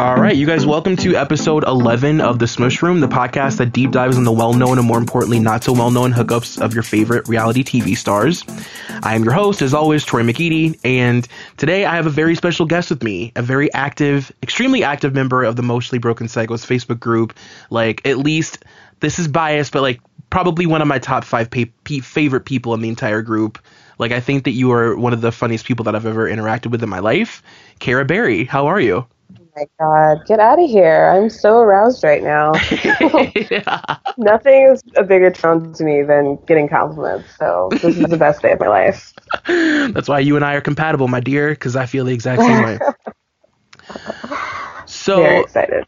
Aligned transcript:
All 0.00 0.16
right, 0.16 0.34
you 0.34 0.46
guys, 0.46 0.64
welcome 0.64 0.96
to 0.96 1.14
episode 1.14 1.62
11 1.62 2.22
of 2.22 2.38
The 2.38 2.46
Smush 2.46 2.80
Room, 2.80 3.00
the 3.00 3.06
podcast 3.06 3.58
that 3.58 3.70
deep 3.74 3.90
dives 3.90 4.16
on 4.16 4.24
the 4.24 4.32
well 4.32 4.54
known 4.54 4.78
and 4.78 4.86
more 4.86 4.96
importantly, 4.96 5.38
not 5.38 5.62
so 5.62 5.74
well 5.74 5.90
known 5.90 6.10
hookups 6.10 6.58
of 6.58 6.72
your 6.72 6.82
favorite 6.82 7.28
reality 7.28 7.62
TV 7.62 7.94
stars. 7.94 8.42
I 9.02 9.14
am 9.14 9.24
your 9.24 9.34
host, 9.34 9.60
as 9.60 9.74
always, 9.74 10.02
Troy 10.06 10.22
McEady, 10.22 10.80
and 10.84 11.28
today 11.58 11.84
I 11.84 11.96
have 11.96 12.06
a 12.06 12.10
very 12.10 12.34
special 12.34 12.64
guest 12.64 12.88
with 12.88 13.02
me, 13.02 13.32
a 13.36 13.42
very 13.42 13.70
active, 13.74 14.32
extremely 14.42 14.84
active 14.84 15.12
member 15.12 15.44
of 15.44 15.56
the 15.56 15.62
Mostly 15.62 15.98
Broken 15.98 16.28
Psychos 16.28 16.64
Facebook 16.64 16.98
group. 16.98 17.36
Like, 17.68 18.06
at 18.06 18.16
least, 18.16 18.64
this 19.00 19.18
is 19.18 19.28
biased, 19.28 19.70
but 19.70 19.82
like, 19.82 20.00
probably 20.30 20.64
one 20.64 20.80
of 20.80 20.88
my 20.88 20.98
top 20.98 21.24
five 21.24 21.50
pa- 21.50 21.64
favorite 22.02 22.46
people 22.46 22.72
in 22.72 22.80
the 22.80 22.88
entire 22.88 23.20
group. 23.20 23.58
Like, 23.98 24.12
I 24.12 24.20
think 24.20 24.44
that 24.44 24.52
you 24.52 24.72
are 24.72 24.96
one 24.96 25.12
of 25.12 25.20
the 25.20 25.30
funniest 25.30 25.66
people 25.66 25.84
that 25.84 25.94
I've 25.94 26.06
ever 26.06 26.26
interacted 26.26 26.68
with 26.70 26.82
in 26.82 26.88
my 26.88 27.00
life. 27.00 27.42
Kara 27.80 28.06
Berry, 28.06 28.46
how 28.46 28.66
are 28.66 28.80
you? 28.80 29.06
My 29.56 29.64
god, 29.78 30.26
get 30.26 30.40
out 30.40 30.62
of 30.62 30.68
here. 30.68 31.10
I'm 31.14 31.30
so 31.30 31.58
aroused 31.58 32.04
right 32.04 32.22
now. 32.22 32.52
yeah. 33.50 33.96
Nothing 34.18 34.70
is 34.70 34.82
a 34.96 35.04
bigger 35.04 35.30
challenge 35.30 35.76
to 35.78 35.84
me 35.84 36.02
than 36.02 36.36
getting 36.46 36.68
compliments. 36.68 37.28
So 37.38 37.68
this 37.70 37.96
is 37.96 38.06
the 38.06 38.16
best 38.16 38.42
day 38.42 38.52
of 38.52 38.60
my 38.60 38.68
life. 38.68 39.12
That's 39.46 40.08
why 40.08 40.20
you 40.20 40.36
and 40.36 40.44
I 40.44 40.54
are 40.54 40.60
compatible, 40.60 41.08
my 41.08 41.20
dear, 41.20 41.50
because 41.50 41.76
I 41.76 41.86
feel 41.86 42.04
the 42.04 42.12
exact 42.12 42.42
same 42.42 42.64
way. 42.64 42.78
So 44.86 45.44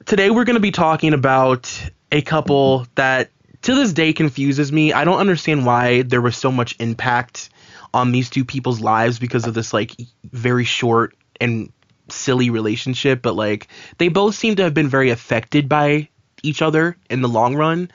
today 0.07 0.31
we're 0.31 0.45
going 0.45 0.55
to 0.55 0.61
be 0.61 0.71
talking 0.71 1.13
about 1.13 1.91
a 2.11 2.23
couple 2.23 2.87
that 2.95 3.31
to 3.63 3.75
this 3.75 3.93
day 3.93 4.13
confuses 4.13 4.71
me. 4.71 4.93
I 4.93 5.05
don't 5.05 5.19
understand 5.19 5.67
why 5.67 6.03
there 6.03 6.21
was 6.21 6.37
so 6.37 6.53
much 6.53 6.77
impact 6.79 7.51
on 7.95 8.13
these 8.13 8.31
two 8.31 8.45
people's 8.45 8.81
lives 8.81 9.19
because 9.19 9.47
of 9.47 9.55
this 9.55 9.73
like 9.73 9.95
very 10.25 10.65
short 10.65 11.15
and 11.41 11.73
silly 12.13 12.51
relationship, 12.51 13.23
but 13.23 13.35
like 13.35 13.69
they 13.99 14.09
both 14.09 14.35
seem 14.35 14.57
to 14.57 14.63
have 14.63 14.75
been 14.75 14.89
very 14.89 15.11
affected 15.11 15.69
by 15.69 16.09
each 16.43 16.63
other 16.63 16.97
in 17.11 17.23
the 17.23 17.29
long 17.29 17.57
run. 17.57 17.91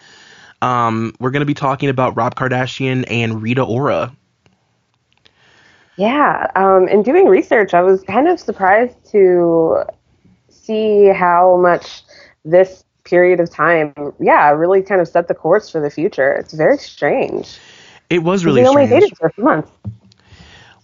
Um, 0.61 1.13
we're 1.19 1.31
going 1.31 1.41
to 1.41 1.45
be 1.45 1.53
talking 1.53 1.89
about 1.89 2.15
Rob 2.17 2.35
Kardashian 2.35 3.05
and 3.09 3.41
Rita 3.41 3.63
Ora. 3.63 4.15
Yeah. 5.97 6.49
Um, 6.55 6.87
in 6.87 7.03
doing 7.03 7.25
research, 7.27 7.73
I 7.73 7.81
was 7.81 8.01
kind 8.03 8.27
of 8.27 8.39
surprised 8.39 8.95
to 9.11 9.83
see 10.49 11.07
how 11.07 11.57
much 11.57 12.03
this 12.45 12.83
period 13.03 13.39
of 13.39 13.49
time, 13.49 13.93
yeah, 14.19 14.49
really 14.51 14.81
kind 14.81 15.01
of 15.01 15.07
set 15.07 15.27
the 15.27 15.33
course 15.33 15.69
for 15.69 15.79
the 15.79 15.89
future. 15.89 16.33
It's 16.33 16.53
very 16.53 16.77
strange. 16.77 17.57
It 18.09 18.23
was 18.23 18.45
really 18.45 18.61
they 18.61 18.67
only 18.67 18.85
strange. 18.85 19.03
dated 19.03 19.17
for 19.17 19.27
a 19.27 19.31
few 19.33 19.43
months. 19.43 19.71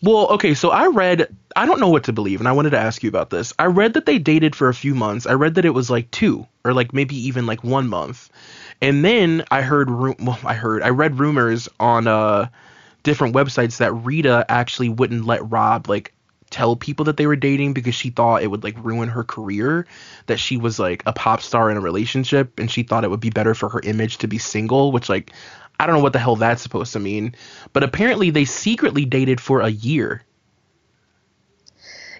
Well, 0.04 0.28
okay, 0.32 0.54
so 0.54 0.70
I 0.70 0.88
read 0.88 1.34
I 1.56 1.66
don't 1.66 1.80
know 1.80 1.88
what 1.88 2.04
to 2.06 2.14
believe 2.14 2.42
and 2.42 2.48
I 2.48 2.52
wanted 2.52 2.72
to 2.72 2.78
ask 2.80 3.04
you 3.04 3.10
about 3.10 3.30
this. 3.30 3.54
I 3.58 3.66
read 3.68 3.94
that 3.94 4.06
they 4.06 4.20
dated 4.20 4.54
for 4.54 4.68
a 4.68 4.74
few 4.74 4.94
months. 4.94 5.26
I 5.26 5.32
read 5.34 5.56
that 5.56 5.64
it 5.64 5.70
was 5.70 5.90
like 5.90 6.12
2 6.12 6.46
or 6.66 6.74
like 6.74 6.94
maybe 6.94 7.16
even 7.28 7.46
like 7.46 7.64
1 7.64 7.88
month. 7.88 8.30
And 8.82 9.06
then 9.06 9.46
I 9.50 9.62
heard 9.62 9.90
well, 9.90 10.40
I 10.44 10.56
heard 10.56 10.84
I 10.84 10.90
read 10.90 11.20
rumors 11.20 11.70
on 11.80 12.08
uh 12.08 12.50
different 13.04 13.34
websites 13.34 13.78
that 13.78 13.94
Rita 13.94 14.46
actually 14.50 14.90
wouldn't 14.90 15.24
let 15.26 15.50
Rob 15.50 15.88
like 15.88 16.14
tell 16.50 16.76
people 16.76 17.06
that 17.06 17.16
they 17.16 17.26
were 17.26 17.38
dating 17.38 17.74
because 17.74 17.96
she 17.96 18.10
thought 18.10 18.44
it 18.44 18.48
would 18.48 18.64
like 18.64 18.76
ruin 18.84 19.08
her 19.08 19.24
career 19.24 19.88
that 20.28 20.38
she 20.38 20.58
was 20.58 20.80
like 20.80 21.02
a 21.06 21.14
pop 21.14 21.42
star 21.42 21.72
in 21.72 21.78
a 21.78 21.82
relationship 21.82 22.60
and 22.60 22.70
she 22.70 22.84
thought 22.84 23.06
it 23.06 23.10
would 23.10 23.22
be 23.22 23.30
better 23.30 23.56
for 23.56 23.70
her 23.70 23.80
image 23.84 24.18
to 24.18 24.28
be 24.28 24.38
single 24.38 24.92
which 24.92 25.08
like 25.10 25.32
I 25.80 25.86
don't 25.86 25.96
know 25.96 26.02
what 26.04 26.14
the 26.14 26.20
hell 26.20 26.36
that's 26.36 26.62
supposed 26.62 26.94
to 26.94 27.00
mean 27.00 27.36
but 27.74 27.84
apparently 27.84 28.30
they 28.30 28.46
secretly 28.46 29.06
dated 29.06 29.42
for 29.42 29.62
a 29.62 29.70
year 29.70 30.24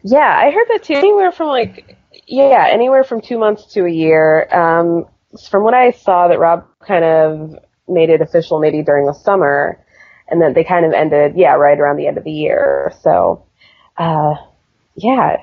Yeah, 0.04 0.20
I 0.20 0.52
heard 0.52 0.68
that 0.70 0.84
too. 0.84 0.96
Anywhere 0.96 1.32
from 1.32 1.48
like, 1.48 1.98
yeah, 2.28 2.68
anywhere 2.70 3.04
from 3.04 3.22
two 3.22 3.38
months 3.38 3.74
to 3.74 3.86
a 3.86 3.90
year. 3.90 4.48
Um, 4.54 5.08
from 5.50 5.64
what 5.64 5.74
I 5.74 5.92
saw, 5.92 6.28
that 6.28 6.40
Rob 6.40 6.66
kind 6.86 7.06
of 7.06 7.56
made 7.88 8.10
it 8.10 8.22
official 8.22 8.60
maybe 8.60 8.84
during 8.84 9.06
the 9.06 9.14
summer, 9.14 9.84
and 10.28 10.42
then 10.42 10.54
they 10.54 10.64
kind 10.64 10.86
of 10.86 10.94
ended, 10.94 11.34
yeah, 11.36 11.54
right 11.54 11.80
around 11.80 11.98
the 11.98 12.08
end 12.08 12.18
of 12.18 12.24
the 12.24 12.32
year. 12.32 12.94
So, 13.02 13.46
uh, 13.98 14.36
yeah, 14.96 15.38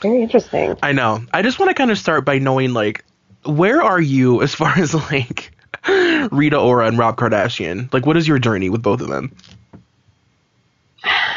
very 0.00 0.22
interesting. 0.22 0.76
I 0.82 0.92
know. 0.92 1.24
I 1.32 1.42
just 1.42 1.58
want 1.58 1.70
to 1.70 1.74
kind 1.74 1.90
of 1.90 1.98
start 1.98 2.24
by 2.24 2.38
knowing 2.38 2.72
like 2.72 3.04
where 3.44 3.80
are 3.82 4.00
you 4.00 4.42
as 4.42 4.54
far 4.54 4.76
as 4.76 4.92
like 5.10 5.52
Rita 6.30 6.58
Ora 6.58 6.86
and 6.86 6.98
Rob 6.98 7.16
Kardashian? 7.16 7.92
Like 7.92 8.06
what 8.06 8.16
is 8.16 8.26
your 8.28 8.38
journey 8.38 8.68
with 8.70 8.82
both 8.82 9.00
of 9.00 9.08
them? 9.08 9.34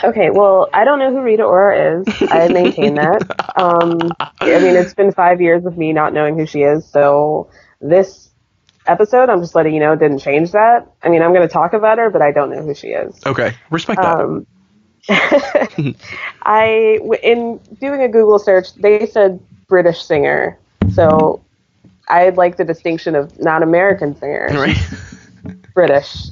Okay, 0.03 0.31
well, 0.31 0.67
I 0.73 0.83
don't 0.83 0.97
know 0.97 1.11
who 1.11 1.21
Rita 1.21 1.43
Ora 1.43 1.99
is. 1.99 2.07
I 2.31 2.47
maintain 2.51 2.95
that. 2.95 3.21
Um, 3.55 4.11
I 4.39 4.59
mean, 4.59 4.75
it's 4.75 4.93
been 4.93 5.11
five 5.11 5.39
years 5.39 5.65
of 5.65 5.77
me 5.77 5.93
not 5.93 6.13
knowing 6.13 6.37
who 6.37 6.45
she 6.45 6.63
is, 6.63 6.87
so 6.87 7.49
this 7.79 8.31
episode, 8.87 9.29
I'm 9.29 9.41
just 9.41 9.55
letting 9.55 9.73
you 9.73 9.79
know, 9.79 9.95
didn't 9.95 10.19
change 10.19 10.51
that. 10.51 10.91
I 11.03 11.09
mean, 11.09 11.21
I'm 11.21 11.33
going 11.33 11.47
to 11.47 11.53
talk 11.53 11.73
about 11.73 11.97
her, 11.97 12.09
but 12.09 12.21
I 12.21 12.31
don't 12.31 12.49
know 12.49 12.63
who 12.63 12.73
she 12.73 12.87
is. 12.87 13.19
Okay. 13.25 13.53
Respect 13.69 14.01
that. 14.01 14.19
Um, 14.19 14.47
I, 16.43 16.99
in 17.23 17.59
doing 17.79 18.01
a 18.01 18.07
Google 18.07 18.39
search, 18.39 18.73
they 18.75 19.05
said 19.05 19.39
British 19.67 20.03
singer, 20.03 20.57
so 20.93 21.43
I'd 22.11 22.37
like 22.37 22.57
the 22.57 22.65
distinction 22.65 23.15
of 23.15 23.39
not 23.39 23.63
American 23.63 24.15
singer, 24.15 24.49
right. 24.51 24.77
British. 25.73 26.27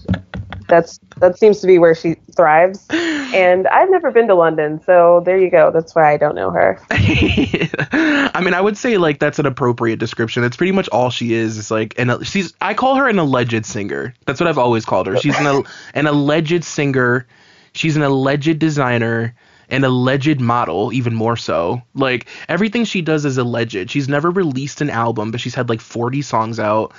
That's 0.68 1.00
that 1.18 1.40
seems 1.40 1.60
to 1.62 1.68
be 1.68 1.80
where 1.80 1.96
she 1.96 2.16
thrives. 2.36 2.86
And 2.92 3.68
I've 3.68 3.90
never 3.90 4.12
been 4.12 4.28
to 4.28 4.36
London, 4.36 4.82
so 4.84 5.22
there 5.26 5.38
you 5.38 5.50
go. 5.50 5.72
That's 5.72 5.96
why 5.96 6.14
I 6.14 6.18
don't 6.18 6.36
know 6.36 6.52
her. 6.52 6.80
I 6.92 8.42
mean, 8.44 8.54
I 8.54 8.62
would 8.62 8.78
say 8.78 8.98
like 8.98 9.20
that's 9.20 9.40
an 9.40 9.46
appropriate 9.46 9.98
description. 9.98 10.44
That's 10.44 10.58
pretty 10.58 10.72
much 10.72 10.88
all 10.90 11.10
she 11.10 11.34
is. 11.34 11.58
It's 11.58 11.72
like 11.72 11.96
and 11.98 12.26
she's 12.26 12.54
I 12.62 12.76
call 12.76 12.96
her 12.96 13.08
an 13.08 13.18
alleged 13.18 13.66
singer. 13.66 14.14
That's 14.26 14.40
what 14.40 14.48
I've 14.48 14.58
always 14.58 14.86
called 14.86 15.08
her. 15.08 15.18
She's 15.18 15.38
an 15.40 15.64
an 15.96 16.08
alleged 16.08 16.64
singer. 16.64 17.26
She's 17.74 17.96
an 17.96 18.04
alleged 18.04 18.60
designer, 18.60 19.36
an 19.70 19.84
alleged 19.84 20.40
model, 20.40 20.92
even 20.94 21.14
more 21.14 21.38
so. 21.38 21.82
Like 21.94 22.28
everything 22.48 22.86
she 22.86 23.02
does 23.02 23.26
is 23.26 23.38
alleged. 23.38 23.90
She's 23.90 24.10
never 24.10 24.32
released 24.32 24.82
an 24.82 24.90
album, 24.90 25.32
but 25.32 25.40
she's 25.42 25.56
had 25.56 25.70
like 25.70 25.82
40 25.82 26.22
songs 26.22 26.60
out. 26.60 26.94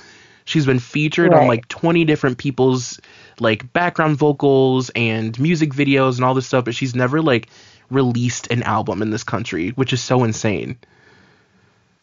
She's 0.45 0.67
been 0.67 0.81
featured 0.81 1.33
on 1.33 1.47
like 1.47 1.69
20 1.69 2.05
different 2.05 2.39
people's 2.39 3.01
like 3.39 3.73
background 3.73 4.17
vocals 4.17 4.91
and 4.97 5.39
music 5.39 5.71
videos 5.71 6.17
and 6.17 6.25
all 6.25 6.35
this 6.35 6.47
stuff, 6.47 6.65
but 6.65 6.75
she's 6.75 6.95
never 6.95 7.23
like 7.23 7.49
released 7.91 8.49
an 8.51 8.63
album 8.63 9.03
in 9.03 9.11
this 9.11 9.23
country, 9.23 9.71
which 9.71 9.93
is 9.93 10.01
so 10.01 10.25
insane. 10.25 10.79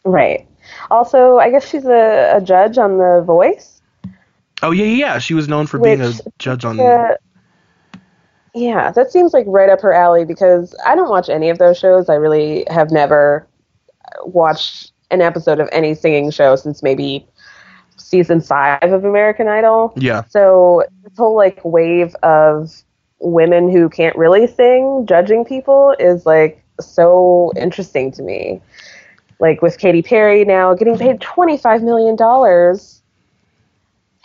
Right. 0.04 0.46
Also, 0.90 1.36
I 1.38 1.50
guess 1.50 1.68
she's 1.68 1.84
a, 1.84 2.36
a 2.36 2.40
judge 2.40 2.78
on 2.78 2.98
The 2.98 3.22
Voice. 3.26 3.80
Oh 4.62 4.70
yeah, 4.70 4.84
yeah, 4.84 4.96
yeah. 4.96 5.18
She 5.18 5.34
was 5.34 5.48
known 5.48 5.66
for 5.66 5.78
being 5.78 6.00
a 6.00 6.12
judge 6.38 6.64
on. 6.64 6.80
Uh, 6.80 7.14
yeah, 8.54 8.90
that 8.92 9.12
seems 9.12 9.32
like 9.32 9.44
right 9.48 9.68
up 9.68 9.80
her 9.80 9.92
alley 9.92 10.24
because 10.24 10.74
I 10.86 10.94
don't 10.94 11.10
watch 11.10 11.28
any 11.28 11.50
of 11.50 11.58
those 11.58 11.78
shows. 11.78 12.08
I 12.08 12.14
really 12.14 12.64
have 12.70 12.90
never 12.90 13.46
watched 14.24 14.92
an 15.10 15.20
episode 15.22 15.60
of 15.60 15.68
any 15.72 15.94
singing 15.94 16.30
show 16.30 16.56
since 16.56 16.82
maybe 16.82 17.26
season 17.96 18.40
five 18.40 18.92
of 18.92 19.04
American 19.04 19.48
Idol. 19.48 19.92
Yeah, 19.96 20.24
So 20.24 20.84
this 21.02 21.16
whole 21.16 21.36
like 21.36 21.60
wave 21.64 22.14
of 22.22 22.72
women 23.20 23.70
who 23.70 23.88
can't 23.88 24.16
really 24.16 24.46
sing 24.46 25.04
judging 25.06 25.44
people 25.44 25.94
is 25.98 26.24
like 26.24 26.62
so 26.80 27.52
interesting 27.56 28.12
to 28.12 28.22
me. 28.22 28.60
Like 29.40 29.62
with 29.62 29.78
Katy 29.78 30.02
Perry 30.02 30.44
now 30.44 30.74
getting 30.74 30.98
paid 30.98 31.20
twenty 31.20 31.56
five 31.56 31.82
million 31.82 32.16
dollars. 32.16 32.97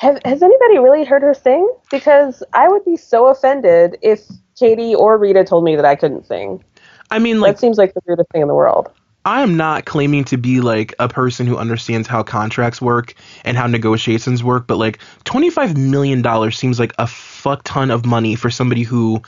Have, 0.04 0.20
has 0.26 0.44
anybody 0.44 0.80
really 0.80 1.06
heard 1.06 1.22
her 1.22 1.34
sing? 1.34 1.66
Because 1.90 2.44
I 2.52 2.68
would 2.68 2.84
be 2.84 2.98
so 2.98 3.28
offended 3.28 3.98
if 4.02 4.20
Katy 4.60 4.94
or 4.94 5.18
Rita 5.18 5.46
told 5.46 5.64
me 5.64 5.78
that 5.78 5.86
I 5.86 5.96
couldn't 5.96 6.26
sing. 6.26 6.62
I 7.10 7.20
mean, 7.20 7.40
like 7.40 7.56
that 7.56 7.62
seems 7.62 7.78
like 7.78 7.94
the 7.94 8.02
weirdest 8.06 8.30
thing 8.32 8.42
in 8.42 8.50
the 8.50 8.54
world. 8.54 8.92
I 9.24 9.42
am 9.42 9.56
not 9.56 9.86
claiming 9.86 10.26
to 10.26 10.36
be 10.36 10.60
like 10.60 10.94
a 11.00 11.08
person 11.08 11.48
who 11.48 11.56
understands 11.56 12.06
how 12.06 12.22
contracts 12.22 12.82
work 12.82 13.14
and 13.46 13.56
how 13.56 13.66
negotiations 13.66 14.44
work, 14.44 14.68
but 14.68 14.76
like 14.76 15.00
$25 15.24 15.78
million 15.78 16.52
seems 16.52 16.82
like 16.82 16.92
a 17.00 17.08
fuck 17.08 17.62
ton 17.64 17.90
of 17.90 18.06
money 18.06 18.36
for 18.36 18.50
somebody 18.50 18.84
who, 18.84 19.22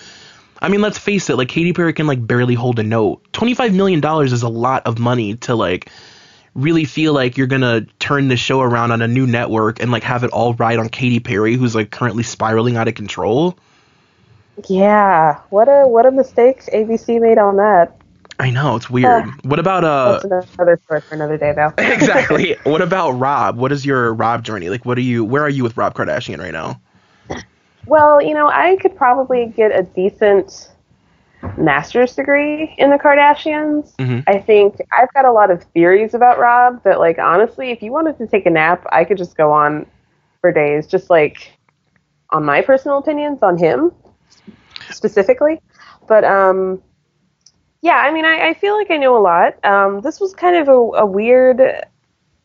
I 0.60 0.68
mean, 0.68 0.82
let's 0.82 0.98
face 0.98 1.30
it, 1.30 1.38
like 1.38 1.48
Katy 1.48 1.72
Perry 1.72 1.94
can 1.94 2.06
like 2.06 2.28
barely 2.28 2.56
hold 2.56 2.80
a 2.80 2.84
note. 2.84 3.24
$25 3.32 3.74
million 3.74 4.04
is 4.26 4.44
a 4.44 4.50
lot 4.50 4.86
of 4.86 5.00
money 5.00 5.36
to 5.38 5.56
like 5.56 5.90
really 6.56 6.86
feel 6.86 7.14
like 7.14 7.38
you're 7.38 7.48
gonna 7.48 7.82
turn 8.00 8.30
the 8.30 8.38
show 8.38 8.62
around 8.62 8.92
on 8.92 9.02
a 9.02 9.08
new 9.08 9.28
network 9.28 9.82
and 9.82 9.92
like 9.92 10.04
have 10.04 10.24
it 10.24 10.32
all 10.32 10.54
ride 10.56 10.80
on 10.80 10.90
Katy 10.90 11.20
Perry, 11.20 11.56
who's 11.56 11.76
like 11.76 11.92
currently 11.92 12.24
spiraling 12.24 12.78
out 12.78 12.88
of 12.88 12.96
control. 12.96 13.58
Yeah, 14.68 15.40
what 15.50 15.68
a 15.68 15.88
what 15.88 16.06
a 16.06 16.12
mistake 16.12 16.64
ABC 16.74 17.20
made 17.20 17.38
on 17.38 17.58
that. 17.58 17.98
I 18.40 18.50
know 18.50 18.76
it's 18.76 18.90
weird. 18.90 19.30
what 19.46 19.60
about 19.60 19.84
uh? 19.84 20.14
That's 20.14 20.56
another 20.56 20.80
story 20.84 21.02
for 21.02 21.16
another 21.16 21.38
day, 21.38 21.54
though. 21.54 21.74
exactly. 21.78 22.58
what 22.64 22.82
about 22.82 23.12
Rob? 23.12 23.58
What 23.58 23.72
is 23.72 23.86
your 23.86 24.14
Rob 24.14 24.44
journey? 24.44 24.70
Like, 24.70 24.86
what 24.86 24.98
are 24.98 25.02
you? 25.02 25.24
Where 25.24 25.44
are 25.44 25.50
you 25.50 25.64
with 25.64 25.78
Rob 25.78 25.94
Kardashian 25.94 26.40
right 26.40 26.54
now? 26.54 26.82
Well, 27.86 28.22
you 28.22 28.34
know, 28.34 28.48
I 28.48 28.78
could 28.78 28.96
probably 28.96 29.46
get 29.46 29.78
a 29.78 29.84
decent 29.84 30.70
master's 31.58 32.16
degree 32.16 32.74
in 32.78 32.90
the 32.90 32.98
Kardashians. 32.98 33.96
Mhm. 33.98 34.24
I 34.28 34.40
think 34.40 34.76
I've 34.92 35.12
got 35.14 35.26
a 35.26 35.32
lot 35.32 35.52
of 35.52 35.64
theories 35.74 36.14
about 36.14 36.40
Rob 36.40 36.84
that, 36.84 37.00
like, 37.00 37.20
honestly, 37.20 37.72
if 37.72 37.82
you 37.82 37.92
wanted 37.92 38.18
to 38.18 38.28
take 38.28 38.46
a 38.46 38.50
nap, 38.50 38.86
I 38.92 39.04
could 39.04 39.18
just 39.18 39.38
go 39.38 39.52
on 39.52 39.86
for 40.42 40.52
days, 40.52 40.88
just 40.88 41.10
like 41.10 41.52
on 42.30 42.44
my 42.44 42.62
personal 42.62 42.98
opinions 42.98 43.42
on 43.42 43.58
him 43.58 43.92
specifically. 44.92 45.62
But 46.08 46.24
um, 46.24 46.82
yeah, 47.82 47.98
I 47.98 48.12
mean, 48.12 48.26
I, 48.26 48.50
I 48.50 48.54
feel 48.54 48.78
like 48.78 48.92
I 48.92 48.98
know 48.98 49.18
a 49.18 49.20
lot. 49.22 49.64
Um, 49.66 50.02
this 50.02 50.20
was 50.20 50.34
kind 50.34 50.56
of 50.56 50.68
a, 50.68 50.72
a 50.72 51.06
weird 51.06 51.62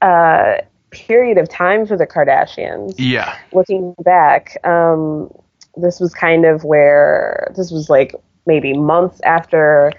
uh, 0.01 0.55
period 0.91 1.39
of 1.39 1.49
time 1.49 1.87
for 1.87 1.97
the 1.97 2.07
Kardashians 2.07 2.95
Yeah. 2.99 3.37
looking 3.53 3.95
back, 4.03 4.57
um, 4.67 5.31
this 5.77 6.01
was 6.01 6.13
kind 6.13 6.45
of 6.45 6.65
where 6.65 7.53
this 7.57 7.71
was 7.71 7.89
like 7.89 8.15
maybe 8.47 8.73
months 8.75 9.21
after 9.25 9.93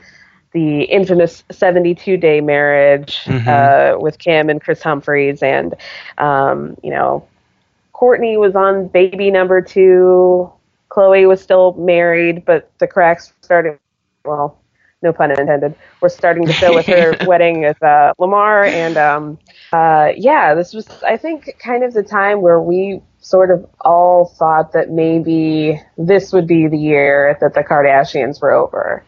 the 0.54 0.84
infamous 0.84 1.44
72 1.52 2.18
day 2.18 2.42
marriage 2.42 3.22
Mhm. 3.26 3.48
uh, 3.48 3.98
with 4.00 4.20
Kim 4.20 4.50
and 4.50 4.62
Kris 4.62 4.82
Humphries. 4.82 5.42
And, 5.44 5.76
um, 6.18 6.78
you 6.84 6.92
know, 6.92 7.26
Kourtney 7.94 8.38
was 8.40 8.56
on 8.56 8.88
baby 8.88 9.32
number 9.32 9.62
two. 9.62 10.52
Khloé 10.90 11.28
was 11.28 11.42
still 11.42 11.74
married, 11.74 12.46
but 12.46 12.70
the 12.80 12.88
cracks 12.88 13.34
started, 13.42 13.78
well, 14.26 14.61
no 15.02 15.14
pun 15.14 15.32
intended, 15.32 15.76
were 16.02 16.10
starting 16.10 16.46
to 16.46 16.54
fill 16.54 16.76
with 16.76 16.86
her 16.86 17.16
wedding 17.26 17.62
with 17.62 17.82
uh, 17.82 18.14
Lamar. 18.20 18.64
And 18.64 18.98
um, 18.98 19.40
uh, 19.72 20.12
yeah, 20.16 20.54
this 20.54 20.74
was, 20.74 20.88
I 21.04 21.18
think, 21.18 21.58
kind 21.60 21.84
of 21.84 21.94
the 21.94 22.04
time 22.04 22.42
where 22.42 22.60
we 22.60 23.02
sort 23.20 23.52
of 23.52 23.68
all 23.82 24.26
thought 24.26 24.74
that 24.74 24.90
maybe 24.90 25.82
this 25.98 26.34
would 26.34 26.48
be 26.48 26.68
the 26.68 26.78
year 26.78 27.38
that 27.42 27.54
the 27.54 27.62
Kardashians 27.64 28.42
were 28.42 28.52
over. 28.52 29.04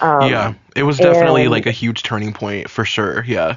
Um, 0.00 0.28
yeah. 0.30 0.54
It 0.74 0.82
was 0.82 0.98
definitely 0.98 1.42
and- 1.42 1.50
like 1.50 1.66
a 1.66 1.72
huge 1.72 2.02
turning 2.02 2.32
point 2.32 2.68
for 2.68 2.84
sure. 2.84 3.24
Yeah. 3.24 3.56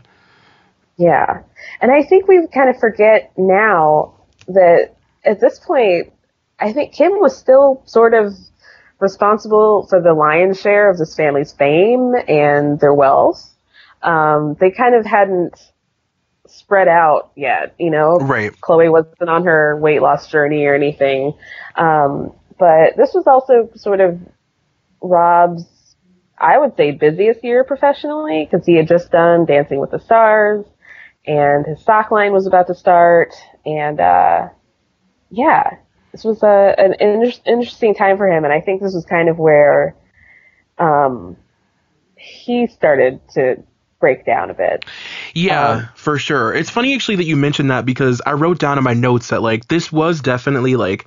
Yeah. 0.98 1.42
And 1.82 1.92
I 1.92 2.04
think 2.04 2.28
we 2.28 2.46
kind 2.54 2.70
of 2.70 2.80
forget 2.80 3.32
now 3.38 4.16
that 4.48 4.96
at 5.24 5.40
this 5.40 5.60
point, 5.60 6.12
I 6.60 6.74
think 6.74 6.94
Kim 6.94 7.20
was 7.20 7.38
still 7.38 7.82
sort 7.86 8.14
of 8.14 8.34
responsible 9.00 9.88
for 9.88 10.02
the 10.02 10.14
lion's 10.14 10.60
share 10.60 10.90
of 10.90 10.98
this 10.98 11.16
family's 11.16 11.54
fame 11.54 12.14
and 12.28 12.80
their 12.80 12.94
wealth. 12.94 13.54
Um, 14.02 14.56
they 14.60 14.72
kind 14.72 14.96
of 14.96 15.06
hadn't 15.06 15.56
spread 16.48 16.88
out 16.88 17.32
yet, 17.36 17.76
you 17.78 17.92
know? 17.92 18.18
Right. 18.18 18.52
Khloé 18.62 18.92
wasn't 18.92 19.30
on 19.30 19.46
her 19.46 19.78
weight 19.78 20.02
loss 20.02 20.28
journey 20.28 20.66
or 20.66 20.74
anything. 20.74 21.34
Um, 21.76 22.34
but 22.58 22.98
this 22.98 23.14
was 23.14 23.28
also 23.28 23.70
sort 23.76 24.02
of 24.02 24.20
Rob's, 25.02 25.66
I 26.38 26.58
would 26.58 26.76
say, 26.76 26.92
busiest 26.92 27.44
year 27.44 27.64
professionally 27.64 28.48
because 28.50 28.66
he 28.66 28.76
had 28.76 28.88
just 28.88 29.12
done 29.12 29.46
Dancing 29.46 29.80
with 29.80 29.92
the 29.92 30.00
Stars 30.00 30.66
and 31.26 31.66
his 31.66 31.84
sock 31.84 32.12
line 32.12 32.34
was 32.34 32.48
about 32.48 32.68
to 32.68 32.76
start. 32.76 33.34
And 33.66 34.00
uh, 34.00 34.50
yeah, 35.30 35.78
this 36.12 36.24
was 36.24 36.42
a, 36.44 36.76
an 36.78 36.96
inter- 37.00 37.40
interesting 37.46 37.94
time 37.96 38.18
for 38.18 38.28
him. 38.28 38.44
And 38.44 38.54
I 38.54 38.62
think 38.62 38.82
this 38.82 38.94
was 38.94 39.06
kind 39.06 39.30
of 39.30 39.38
where 39.38 39.96
um, 40.78 41.38
he 42.16 42.68
started 42.68 43.20
to 43.34 43.64
break 44.00 44.26
down 44.26 44.50
a 44.50 44.54
bit. 44.54 44.86
Yeah, 45.34 45.70
Um, 45.70 45.90
for 45.96 46.18
sure. 46.18 46.54
It's 46.54 46.70
funny 46.70 46.96
actually 46.96 47.18
that 47.18 47.26
you 47.26 47.36
mentioned 47.36 47.72
that 47.72 47.86
because 47.86 48.22
I 48.26 48.34
wrote 48.34 48.60
down 48.60 48.78
in 48.78 48.84
my 48.84 48.94
notes 48.94 49.30
that 49.30 49.42
like 49.42 49.68
this 49.68 49.92
was 49.92 50.22
definitely 50.22 50.76
like 50.76 51.06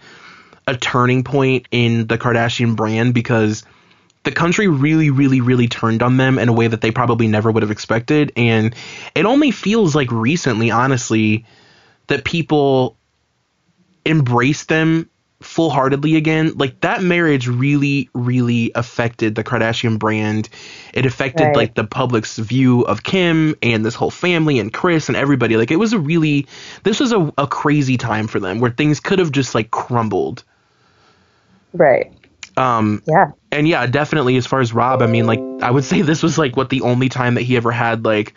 a 0.66 0.76
turning 0.76 1.24
point 1.24 1.66
in 1.70 2.06
the 2.06 2.18
Kardashian 2.18 2.76
brand 2.76 3.14
because 3.14 3.64
the 4.24 4.30
country 4.30 4.68
really, 4.68 5.10
really, 5.10 5.40
really 5.40 5.66
turned 5.66 6.02
on 6.02 6.16
them 6.16 6.38
in 6.38 6.48
a 6.48 6.52
way 6.52 6.68
that 6.68 6.80
they 6.80 6.92
probably 6.92 7.26
never 7.26 7.50
would 7.50 7.62
have 7.62 7.72
expected. 7.72 8.32
And 8.36 8.74
it 9.14 9.26
only 9.26 9.50
feels 9.50 9.96
like 9.96 10.12
recently, 10.12 10.70
honestly, 10.70 11.44
that 12.06 12.24
people 12.24 12.96
embrace 14.04 14.64
them 14.64 15.08
full 15.40 15.70
heartedly 15.70 16.16
again. 16.16 16.52
Like 16.56 16.80
that 16.80 17.02
marriage 17.02 17.48
really, 17.48 18.08
really 18.14 18.70
affected 18.74 19.34
the 19.34 19.42
Kardashian 19.44 19.98
brand. 19.98 20.48
It 20.94 21.04
affected 21.04 21.48
Right. 21.48 21.56
like 21.56 21.74
the 21.74 21.84
public's 21.84 22.38
view 22.38 22.82
of 22.82 23.02
Kim 23.02 23.56
and 23.62 23.84
this 23.84 23.94
whole 23.94 24.10
family 24.10 24.58
and 24.60 24.72
Kris 24.72 25.08
and 25.08 25.16
everybody. 25.16 25.56
Like 25.56 25.70
it 25.70 25.76
was 25.76 25.92
a 25.92 25.98
really 25.98 26.46
this 26.84 27.00
was 27.00 27.12
a, 27.12 27.32
a 27.38 27.46
crazy 27.46 27.96
time 27.96 28.28
for 28.28 28.38
them 28.40 28.60
where 28.60 28.70
things 28.70 29.00
could 29.00 29.18
have 29.18 29.32
just 29.32 29.54
like 29.54 29.70
crumbled. 29.70 30.44
Right. 31.72 32.12
Um 32.56 33.02
Yeah. 33.06 33.32
and 33.50 33.66
yeah, 33.66 33.86
definitely 33.86 34.36
as 34.36 34.46
far 34.46 34.60
as 34.60 34.72
Rob, 34.72 35.02
I 35.02 35.06
mean 35.06 35.26
like 35.26 35.44
I 35.60 35.70
would 35.70 35.84
say 35.84 36.02
this 36.02 36.22
was 36.22 36.38
like 36.38 36.56
what 36.56 36.70
the 36.70 36.82
only 36.82 37.08
time 37.08 37.34
that 37.34 37.42
he 37.42 37.56
ever 37.56 37.72
had 37.72 38.04
like 38.04 38.34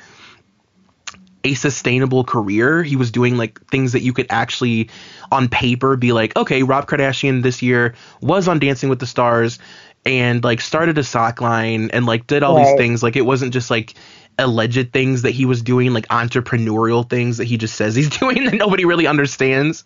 a 1.45 1.53
sustainable 1.53 2.24
career. 2.24 2.83
He 2.83 2.95
was 2.95 3.12
doing 3.12 3.38
like 3.38 3.63
things 3.68 3.92
that 3.92 4.01
you 4.01 4.13
could 4.13 4.27
actually 4.30 4.89
on 5.31 5.47
paper 5.47 5.95
be 5.95 6.12
like, 6.12 6.36
okay, 6.36 6.63
Rob 6.63 6.88
Kardashian 6.88 7.44
this 7.44 7.62
year 7.62 7.94
was 8.21 8.47
on 8.47 8.59
Dancing 8.59 8.89
with 8.89 9.00
the 9.00 9.07
Stars 9.07 9.59
and 10.06 10.44
like 10.44 10.59
started 10.59 10.97
a 10.97 11.03
sock 11.03 11.42
line 11.42 11.89
and 11.92 12.06
like 12.06 12.27
did 12.27 12.44
all 12.44 12.57
these 12.57 12.75
things. 12.77 13.03
Like 13.03 13.15
it 13.15 13.25
wasn't 13.25 13.53
just 13.53 13.69
like 13.69 13.94
alleged 14.39 14.92
things 14.92 15.21
that 15.21 15.31
he 15.31 15.45
was 15.45 15.62
doing, 15.62 15.94
like 15.94 16.07
entrepreneurial 16.07 17.07
things 17.07 17.38
that 17.38 17.45
he 17.45 17.57
just 17.57 17.75
says 17.75 17.95
he's 17.95 18.09
doing 18.19 18.45
that 18.45 18.56
nobody 18.56 18.86
really 18.86 19.07
understands. 19.07 19.83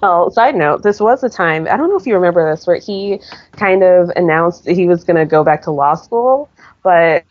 Well, 0.00 0.30
side 0.30 0.54
note, 0.54 0.82
this 0.84 1.00
was 1.00 1.22
a 1.24 1.28
time, 1.28 1.66
I 1.68 1.76
don't 1.76 1.88
know 1.88 1.96
if 1.96 2.06
you 2.06 2.14
remember 2.14 2.48
this, 2.50 2.66
where 2.66 2.76
he 2.76 3.20
kind 3.52 3.82
of 3.82 4.10
announced 4.16 4.64
that 4.64 4.74
he 4.74 4.86
was 4.86 5.02
going 5.02 5.16
to 5.16 5.26
go 5.26 5.42
back 5.42 5.62
to 5.62 5.72
law 5.72 5.94
school, 5.94 6.48
but 6.82 7.24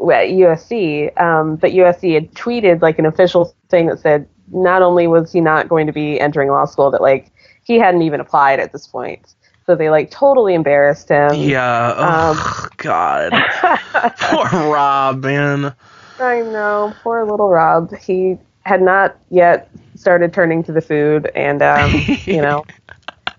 at 0.00 0.28
USC, 0.28 1.18
um, 1.20 1.56
but 1.56 1.72
USC 1.72 2.14
had 2.14 2.32
tweeted 2.34 2.82
like 2.82 2.98
an 2.98 3.06
official 3.06 3.54
thing 3.68 3.86
that 3.86 3.98
said 3.98 4.28
not 4.52 4.82
only 4.82 5.06
was 5.06 5.32
he 5.32 5.40
not 5.40 5.68
going 5.68 5.86
to 5.86 5.92
be 5.92 6.20
entering 6.20 6.48
law 6.48 6.64
school, 6.64 6.90
that 6.90 7.00
like 7.02 7.32
he 7.64 7.78
hadn't 7.78 8.02
even 8.02 8.20
applied 8.20 8.60
at 8.60 8.72
this 8.72 8.86
point. 8.86 9.34
So 9.66 9.74
they 9.74 9.90
like 9.90 10.10
totally 10.10 10.54
embarrassed 10.54 11.08
him. 11.08 11.34
Yeah. 11.34 11.94
Oh 11.96 12.68
God. 12.76 13.32
Poor 14.20 14.72
Rob, 14.72 15.24
man. 15.24 15.74
I 16.20 16.40
know, 16.40 16.94
poor 17.02 17.24
little 17.24 17.48
Rob. 17.48 17.94
He 17.96 18.38
had 18.64 18.80
not 18.80 19.16
yet 19.30 19.70
started 19.96 20.32
turning 20.32 20.62
to 20.64 20.72
the 20.72 20.80
food, 20.80 21.30
and 21.34 21.62
um, 21.62 21.92
you 22.24 22.40
know, 22.40 22.64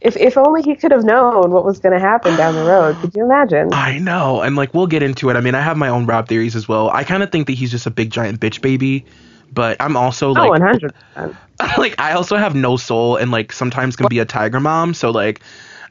if 0.07 0.15
if 0.15 0.37
only 0.37 0.61
he 0.61 0.75
could 0.75 0.91
have 0.91 1.03
known 1.03 1.51
what 1.51 1.65
was 1.65 1.79
going 1.79 1.93
to 1.93 1.99
happen 1.99 2.35
down 2.37 2.55
the 2.55 2.63
road. 2.63 2.97
Could 3.01 3.13
you 3.13 3.25
imagine? 3.25 3.73
I 3.73 3.99
know, 3.99 4.41
and 4.41 4.55
like 4.55 4.73
we'll 4.73 4.87
get 4.87 5.03
into 5.03 5.29
it. 5.29 5.35
I 5.35 5.41
mean, 5.41 5.53
I 5.53 5.61
have 5.61 5.77
my 5.77 5.89
own 5.89 6.05
Rob 6.05 6.27
theories 6.27 6.55
as 6.55 6.67
well. 6.67 6.89
I 6.89 7.03
kind 7.03 7.23
of 7.23 7.31
think 7.31 7.47
that 7.47 7.53
he's 7.53 7.71
just 7.71 7.85
a 7.85 7.91
big 7.91 8.09
giant 8.09 8.39
bitch 8.39 8.61
baby, 8.61 9.05
but 9.51 9.77
I'm 9.81 9.97
also 9.97 10.29
oh, 10.29 10.33
like, 10.33 10.49
one 10.49 10.61
hundred 10.61 10.93
like 11.77 11.99
I 11.99 12.13
also 12.13 12.37
have 12.37 12.55
no 12.55 12.77
soul, 12.77 13.17
and 13.17 13.31
like 13.31 13.51
sometimes 13.51 13.95
can 13.95 14.07
be 14.07 14.19
a 14.19 14.25
tiger 14.25 14.59
mom. 14.61 14.93
So 14.93 15.11
like, 15.11 15.41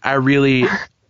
I 0.02 0.14
really, 0.14 0.64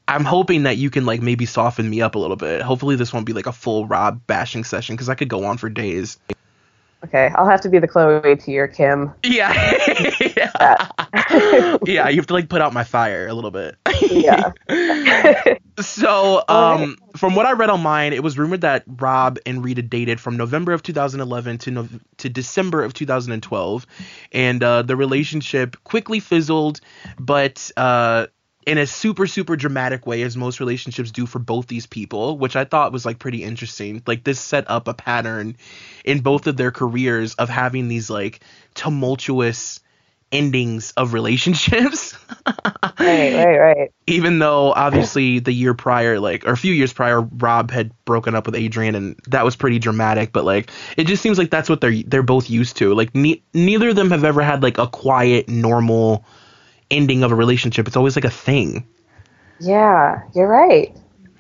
I'm 0.08 0.25
hoping 0.25 0.64
that 0.64 0.76
you 0.76 0.90
can 0.90 1.06
like 1.06 1.22
maybe 1.22 1.46
soften 1.46 1.88
me 1.88 2.02
up 2.02 2.16
a 2.16 2.18
little 2.18 2.36
bit. 2.36 2.60
Hopefully, 2.62 2.96
this 2.96 3.12
won't 3.12 3.26
be 3.26 3.32
like 3.32 3.46
a 3.46 3.52
full 3.52 3.86
Rob 3.86 4.20
bashing 4.26 4.64
session 4.64 4.96
because 4.96 5.08
I 5.08 5.14
could 5.14 5.28
go 5.28 5.44
on 5.44 5.58
for 5.58 5.68
days. 5.68 6.18
Okay, 7.06 7.30
I'll 7.36 7.48
have 7.48 7.60
to 7.60 7.68
be 7.68 7.78
the 7.78 7.86
Khloé 7.86 8.42
to 8.44 8.50
your 8.50 8.66
Kim. 8.66 9.12
Yeah, 9.25 9.52
yeah, 10.36 10.88
yeah, 11.86 12.08
you 12.08 12.16
have 12.16 12.26
to 12.26 12.34
like 12.34 12.48
put 12.48 12.60
out 12.60 12.72
my 12.72 12.84
fire 12.84 13.28
a 13.28 13.34
little 13.34 13.50
bit. 13.50 13.76
Yeah. 14.02 14.52
So, 15.78 16.42
um, 16.48 16.96
from 17.16 17.34
what 17.34 17.44
I 17.44 17.52
read 17.52 17.68
online, 17.68 18.14
it 18.14 18.22
was 18.22 18.38
rumored 18.38 18.62
that 18.62 18.84
Rob 18.86 19.38
and 19.44 19.62
Rita 19.62 19.82
dated 19.82 20.18
from 20.20 20.38
November 20.38 20.72
of 20.72 20.82
2011 20.82 21.58
to 21.58 21.70
Nov- 21.70 22.00
to 22.16 22.30
December 22.30 22.82
of 22.82 22.94
2012, 22.94 23.86
and 24.32 24.62
uh, 24.62 24.80
the 24.80 24.96
relationship 24.96 25.76
quickly 25.84 26.18
fizzled, 26.18 26.80
but 27.18 27.70
uh, 27.76 28.26
in 28.66 28.78
a 28.78 28.87
super 28.87 29.26
super 29.26 29.56
dramatic 29.56 30.06
way, 30.06 30.23
as 30.23 30.37
most 30.37 30.61
relationships 30.61 31.12
do 31.12 31.25
for 31.25 31.38
both 31.38 31.68
these 31.68 31.87
people, 31.87 32.37
which 32.37 32.56
I 32.56 32.64
thought 32.64 32.92
was 32.92 33.06
like 33.06 33.18
pretty 33.18 33.44
interesting. 33.44 34.02
Like 34.06 34.25
this 34.25 34.40
set 34.40 34.68
up 34.68 34.88
a 34.88 34.94
pattern 34.94 35.56
in 36.04 36.20
both 36.20 36.46
of 36.49 36.56
their 36.56 36.73
careers 36.73 37.35
of 37.35 37.49
having 37.49 37.88
these 37.88 38.11
like 38.11 38.40
tumultuous 38.75 39.80
endings 40.32 40.92
of 40.96 41.12
relationships. 41.12 42.18
right, 42.99 43.35
right, 43.35 43.58
right. 43.58 43.92
even 44.08 44.40
though 44.40 44.73
obviously 44.73 45.38
the 45.38 45.52
year 45.52 45.73
prior 45.73 46.18
like 46.18 46.44
or 46.46 46.50
a 46.50 46.56
few 46.56 46.73
years 46.73 46.92
prior 46.92 47.20
rob 47.20 47.70
had 47.70 47.92
broken 48.04 48.35
up 48.35 48.44
with 48.44 48.56
Adrienne 48.56 48.96
and 48.96 49.20
that 49.28 49.44
was 49.44 49.54
pretty 49.54 49.78
dramatic 49.78 50.32
but 50.32 50.44
like 50.44 50.70
it 50.96 51.06
just 51.06 51.23
seems 51.23 51.38
like 51.38 51.50
that's 51.50 51.68
what 51.68 51.80
they're 51.80 52.02
they're 52.06 52.25
both 52.25 52.50
used 52.50 52.76
to 52.78 52.92
like 52.92 53.14
ne- 53.14 53.42
neither 53.54 53.90
of 53.90 53.96
them 53.96 54.11
have 54.11 54.25
ever 54.25 54.42
had 54.42 54.64
like 54.64 54.78
a 54.78 54.88
quiet 54.88 55.49
normal 55.49 56.25
ending 56.90 57.22
of 57.22 57.32
a 57.32 57.34
relationship 57.34 57.86
it's 57.86 57.96
always 57.96 58.16
like 58.16 58.24
a 58.24 58.30
thing 58.30 58.86
Yeah, 59.58 60.22
you're 60.34 60.48
right. 60.48 60.94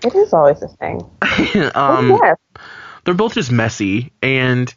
It 0.04 0.14
is 0.14 0.32
always 0.32 0.62
a 0.62 0.68
thing. 0.68 1.00
um 1.74 2.10
oh, 2.10 2.20
yes. 2.22 2.36
they're 3.04 3.14
both 3.14 3.34
just 3.34 3.50
messy 3.52 4.12
and 4.22 4.72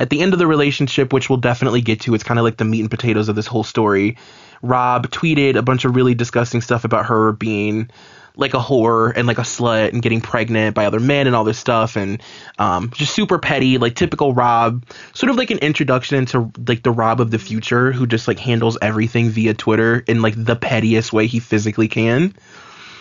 at 0.00 0.10
the 0.10 0.20
end 0.20 0.32
of 0.32 0.38
the 0.38 0.46
relationship, 0.46 1.12
which 1.12 1.28
we'll 1.28 1.38
definitely 1.38 1.82
get 1.82 2.00
to, 2.00 2.14
it's 2.14 2.24
kind 2.24 2.40
of 2.40 2.44
like 2.44 2.56
the 2.56 2.64
meat 2.64 2.80
and 2.80 2.90
potatoes 2.90 3.28
of 3.28 3.36
this 3.36 3.46
whole 3.46 3.62
story. 3.62 4.16
Rob 4.62 5.10
tweeted 5.10 5.56
a 5.56 5.62
bunch 5.62 5.84
of 5.84 5.94
really 5.94 6.14
disgusting 6.14 6.62
stuff 6.62 6.84
about 6.84 7.06
her 7.06 7.32
being 7.32 7.90
like 8.36 8.54
a 8.54 8.58
whore 8.58 9.12
and 9.14 9.26
like 9.26 9.38
a 9.38 9.42
slut 9.42 9.92
and 9.92 10.00
getting 10.00 10.20
pregnant 10.20 10.74
by 10.74 10.86
other 10.86 11.00
men 11.00 11.26
and 11.26 11.36
all 11.36 11.44
this 11.44 11.58
stuff 11.58 11.96
and 11.96 12.22
um, 12.58 12.90
just 12.90 13.14
super 13.14 13.38
petty, 13.38 13.76
like 13.76 13.94
typical 13.94 14.32
Rob. 14.32 14.84
Sort 15.12 15.28
of 15.30 15.36
like 15.36 15.50
an 15.50 15.58
introduction 15.58 16.16
into 16.16 16.50
like 16.66 16.82
the 16.82 16.90
Rob 16.90 17.20
of 17.20 17.30
the 17.30 17.38
future 17.38 17.92
who 17.92 18.06
just 18.06 18.26
like 18.26 18.38
handles 18.38 18.78
everything 18.80 19.28
via 19.28 19.52
Twitter 19.52 19.98
in 20.06 20.22
like 20.22 20.34
the 20.36 20.56
pettiest 20.56 21.12
way 21.12 21.26
he 21.26 21.40
physically 21.40 21.88
can. 21.88 22.34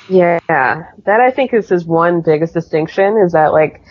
Yeah, 0.09 0.39
that 0.49 1.21
I 1.21 1.31
think 1.31 1.53
is 1.53 1.69
his 1.69 1.85
one 1.85 2.21
biggest 2.21 2.53
distinction 2.53 3.17
is 3.23 3.31
that 3.33 3.53
like 3.53 3.81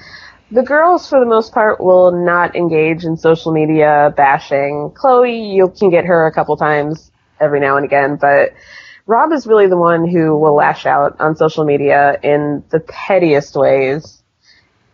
the 0.50 0.62
girls 0.62 1.09
for 1.09 1.21
the 1.21 1.26
most 1.26 1.52
part 1.52 1.81
will 1.81 2.12
not 2.25 2.57
engage 2.57 3.05
in 3.05 3.17
social 3.17 3.52
media 3.52 4.12
bashing. 4.17 4.93
Khloé, 4.95 5.55
you 5.55 5.69
can 5.69 5.90
get 5.90 6.05
her 6.07 6.26
a 6.26 6.33
couple 6.33 6.57
times 6.57 7.11
every 7.40 7.61
now 7.61 7.76
and 7.76 7.85
again, 7.85 8.17
but 8.17 8.55
Rob 9.07 9.33
is 9.33 9.47
really 9.47 9.67
the 9.67 9.76
one 9.76 10.07
who 10.07 10.37
will 10.37 10.55
lash 10.55 10.85
out 10.85 11.21
on 11.21 11.37
social 11.37 11.64
media 11.64 12.19
in 12.23 12.62
the 12.71 12.81
pettiest 12.81 13.57
ways. 13.57 14.23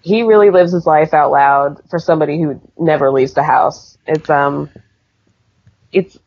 He 0.02 0.22
really 0.22 0.50
lives 0.50 0.72
his 0.72 0.86
life 0.86 1.14
out 1.14 1.30
loud 1.30 1.80
for 1.90 1.98
somebody 1.98 2.40
who 2.40 2.60
never 2.78 3.10
leaves 3.10 3.34
the 3.34 3.42
house. 3.42 3.96
It's 4.06 4.30
um, 4.30 4.70
it's 5.92 6.18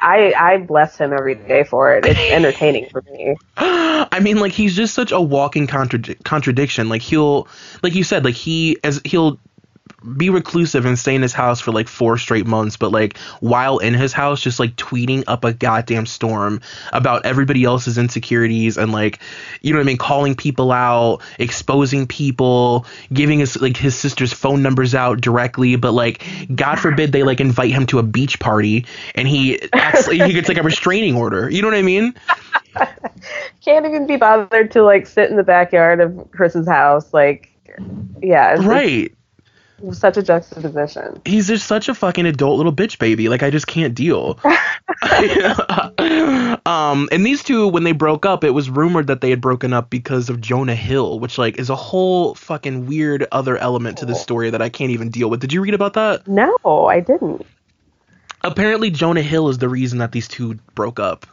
I 0.00 0.32
I 0.36 0.58
bless 0.58 0.96
him 0.96 1.12
every 1.12 1.34
day 1.34 1.64
for 1.64 1.94
it. 1.96 2.06
It's 2.06 2.18
entertaining 2.32 2.88
for 2.90 3.02
me. 3.02 3.36
I 3.56 4.20
mean, 4.20 4.38
like 4.38 4.52
he's 4.52 4.76
just 4.76 4.94
such 4.94 5.12
a 5.12 5.20
walking 5.20 5.66
contrad- 5.66 6.22
contradiction. 6.24 6.88
Like 6.88 7.02
he'll, 7.02 7.48
like 7.82 7.94
you 7.94 8.04
said, 8.04 8.24
like 8.24 8.34
he 8.34 8.78
as 8.84 9.00
he'll 9.04 9.38
be 10.16 10.30
reclusive 10.30 10.84
and 10.84 10.98
stay 10.98 11.14
in 11.14 11.22
his 11.22 11.32
house 11.32 11.60
for 11.60 11.72
like 11.72 11.88
four 11.88 12.18
straight 12.18 12.46
months, 12.46 12.76
but 12.76 12.92
like 12.92 13.18
while 13.40 13.78
in 13.78 13.94
his 13.94 14.12
house, 14.12 14.40
just 14.40 14.58
like 14.58 14.76
tweeting 14.76 15.24
up 15.26 15.44
a 15.44 15.52
goddamn 15.52 16.06
storm 16.06 16.60
about 16.92 17.26
everybody 17.26 17.64
else's 17.64 17.98
insecurities 17.98 18.78
and 18.78 18.92
like, 18.92 19.18
you 19.60 19.72
know 19.72 19.78
what 19.78 19.84
I 19.84 19.86
mean, 19.86 19.96
calling 19.96 20.34
people 20.34 20.72
out, 20.72 21.22
exposing 21.38 22.06
people, 22.06 22.86
giving 23.12 23.40
his 23.40 23.60
like 23.60 23.76
his 23.76 23.96
sister's 23.96 24.32
phone 24.32 24.62
numbers 24.62 24.94
out 24.94 25.20
directly, 25.20 25.76
but 25.76 25.92
like, 25.92 26.24
God 26.54 26.76
forbid 26.76 27.12
they 27.12 27.22
like 27.22 27.40
invite 27.40 27.72
him 27.72 27.86
to 27.86 27.98
a 27.98 28.02
beach 28.02 28.38
party 28.38 28.86
and 29.14 29.26
he 29.28 29.60
actually 29.72 30.18
he 30.20 30.32
gets 30.32 30.48
like 30.48 30.58
a 30.58 30.62
restraining 30.62 31.16
order. 31.16 31.50
You 31.50 31.62
know 31.62 31.68
what 31.68 31.76
I 31.76 31.82
mean? 31.82 32.14
Can't 33.64 33.84
even 33.84 34.06
be 34.06 34.16
bothered 34.16 34.70
to 34.72 34.82
like 34.82 35.06
sit 35.06 35.30
in 35.30 35.36
the 35.36 35.42
backyard 35.42 36.00
of 36.00 36.30
Kris's 36.30 36.68
house, 36.68 37.12
like 37.12 37.50
yeah, 38.22 38.56
right 38.60 39.12
such 39.92 40.16
a 40.16 40.22
juxtaposition. 40.22 41.20
He's 41.24 41.48
just 41.48 41.66
such 41.66 41.88
a 41.88 41.94
fucking 41.94 42.26
adult 42.26 42.56
little 42.56 42.72
bitch 42.72 42.98
baby. 42.98 43.28
Like 43.28 43.42
I 43.42 43.50
just 43.50 43.66
can't 43.66 43.94
deal. 43.94 44.38
um, 46.66 47.08
and 47.12 47.24
these 47.24 47.42
two, 47.42 47.68
when 47.68 47.84
they 47.84 47.92
broke 47.92 48.26
up, 48.26 48.44
it 48.44 48.50
was 48.50 48.70
rumored 48.70 49.06
that 49.06 49.20
they 49.20 49.30
had 49.30 49.40
broken 49.40 49.72
up 49.72 49.90
because 49.90 50.28
of 50.28 50.40
Jonah 50.40 50.74
Hill, 50.74 51.20
which 51.20 51.38
like 51.38 51.58
is 51.58 51.70
a 51.70 51.76
whole 51.76 52.34
fucking 52.34 52.86
weird 52.86 53.26
other 53.32 53.56
element 53.58 53.98
to 53.98 54.06
the 54.06 54.14
story 54.14 54.50
that 54.50 54.62
I 54.62 54.68
can't 54.68 54.90
even 54.90 55.10
deal 55.10 55.30
with. 55.30 55.40
Did 55.40 55.52
you 55.52 55.62
read 55.62 55.74
about 55.74 55.94
that? 55.94 56.26
No, 56.26 56.56
I 56.64 57.00
didn't. 57.00 57.46
Apparently, 58.42 58.90
Jonah 58.90 59.22
Hill 59.22 59.48
is 59.48 59.58
the 59.58 59.68
reason 59.68 59.98
that 59.98 60.12
these 60.12 60.28
two 60.28 60.54
broke 60.74 61.00
up. 61.00 61.26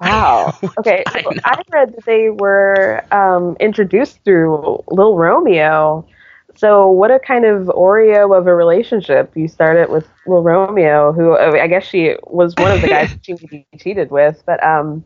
Wow. 0.00 0.58
Okay. 0.78 1.04
I, 1.06 1.24
I, 1.44 1.62
read 1.70 1.94
that 1.94 2.04
they 2.06 2.30
were 2.30 3.04
um, 3.12 3.56
introduced 3.60 4.18
through 4.24 4.82
Lil 4.88 5.16
Romeo 5.16 6.04
so, 6.54 6.88
what 6.88 7.10
a 7.10 7.18
kind 7.18 7.44
of 7.44 7.66
Oreo 7.66 8.36
of 8.36 8.46
a 8.46 8.54
relationship. 8.54 9.32
You 9.34 9.48
started 9.48 9.90
with 9.90 10.06
Lil 10.26 10.42
Romeo, 10.42 11.12
who 11.12 11.36
I 11.36 11.66
guess 11.66 11.84
she 11.84 12.16
was 12.24 12.54
one 12.56 12.72
of 12.72 12.80
the 12.80 12.88
guys 12.88 13.14
she 13.22 13.66
cheated 13.78 14.10
with, 14.10 14.42
but 14.46 14.62
um, 14.62 15.04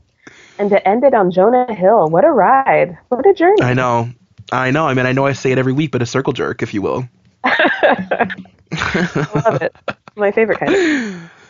and 0.59 0.71
to 0.71 0.89
end 0.89 1.05
it 1.05 1.15
on 1.15 1.31
Jonah 1.31 1.73
Hill. 1.75 2.09
What 2.09 2.25
a 2.25 2.31
ride! 2.31 2.99
What 3.09 3.27
a 3.27 3.35
journey! 3.35 3.63
I 3.63 3.75
know, 3.75 4.11
I 4.53 4.71
know. 4.71 4.87
I 4.87 4.95
mean, 4.95 5.07
I 5.07 5.13
know 5.13 5.27
I 5.27 5.33
say 5.33 5.53
it 5.53 5.59
every 5.59 5.73
week, 5.73 5.93
but 5.93 6.03
a 6.03 6.07
circle 6.07 6.33
jerk, 6.33 6.63
if 6.63 6.75
you 6.75 6.83
will. 6.83 7.09
Love 7.45 9.63
it. 9.63 9.75
My 10.17 10.33
favorite 10.33 10.59
kind. 10.59 11.31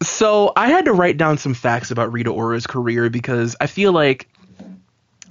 So 0.00 0.52
I 0.54 0.68
had 0.68 0.84
to 0.84 0.92
write 0.92 1.16
down 1.16 1.38
some 1.38 1.54
facts 1.54 1.90
about 1.90 2.12
Rita 2.12 2.30
Ora's 2.30 2.68
career 2.68 3.10
because 3.10 3.56
I 3.60 3.66
feel 3.66 3.90
like 3.90 4.28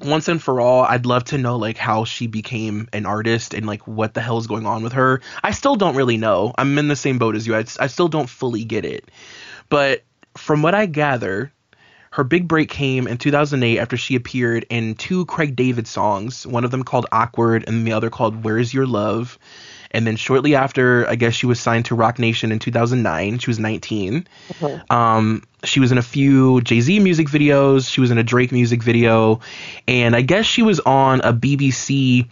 once 0.02 0.28
and 0.28 0.42
for 0.42 0.62
all, 0.62 0.84
I'd 0.84 1.06
love 1.06 1.26
to 1.26 1.38
know 1.38 1.58
like 1.58 1.78
how 1.78 2.06
she 2.06 2.28
became 2.28 2.88
an 2.94 3.06
artist 3.06 3.54
and 3.54 3.66
like 3.66 3.88
what 3.88 4.14
the 4.14 4.22
hell 4.22 4.38
is 4.38 4.48
going 4.48 4.66
on 4.66 4.84
with 4.84 4.94
her. 4.94 5.22
I 5.44 5.52
still 5.52 5.76
don't 5.76 5.96
really 5.96 6.18
know. 6.18 6.54
I'm 6.58 6.78
in 6.78 6.88
the 6.88 6.96
same 6.96 7.18
boat 7.18 7.36
as 7.36 7.48
you. 7.48 7.56
I, 7.56 7.66
I 7.80 7.88
still 7.88 8.08
don't 8.08 8.30
fully 8.30 8.64
get 8.64 8.86
it. 8.86 9.10
But 9.70 10.04
from 10.36 10.62
what 10.62 10.76
I 10.76 10.86
gather, 10.86 11.52
her 12.12 12.24
big 12.24 12.48
break 12.48 12.70
came 12.70 13.08
in 13.08 13.18
2008 13.18 13.80
after 13.80 13.98
she 13.98 14.16
appeared 14.16 14.66
in 14.70 14.96
two 14.96 15.26
Craig 15.26 15.56
David 15.56 15.88
songs, 15.88 16.48
one 16.48 16.64
of 16.64 16.72
them 16.72 16.84
called 16.84 17.06
Awkward 17.12 17.66
and 17.68 17.86
the 17.86 17.94
other 17.94 18.10
called 18.10 18.44
Where's 18.44 18.74
Your 18.74 18.88
Love. 18.88 19.38
And 19.92 20.06
then 20.06 20.16
shortly 20.16 20.56
after, 20.56 21.08
I 21.08 21.16
guess 21.16 21.34
she 21.34 21.46
was 21.46 21.60
signed 21.60 21.86
to 21.86 21.96
Roc 21.96 22.20
Nation 22.20 22.52
in 22.52 22.60
2009. 22.60 23.40
She 23.40 23.50
was 23.50 23.60
19. 23.60 24.28
Mm-hmm. 24.50 24.94
Um, 24.94 25.44
she 25.64 25.80
was 25.80 25.92
in 25.92 25.98
a 25.98 26.04
few 26.04 26.62
Jay 26.62 26.82
Z 26.82 27.00
music 27.00 27.28
videos. 27.28 27.92
She 27.92 28.02
was 28.02 28.12
in 28.12 28.18
a 28.18 28.24
Drake 28.24 28.52
music 28.52 28.84
video, 28.84 29.40
and 29.88 30.16
I 30.16 30.22
guess 30.22 30.46
she 30.46 30.62
was 30.62 30.80
on 30.82 31.22
a 31.22 31.34
BBC 31.34 32.28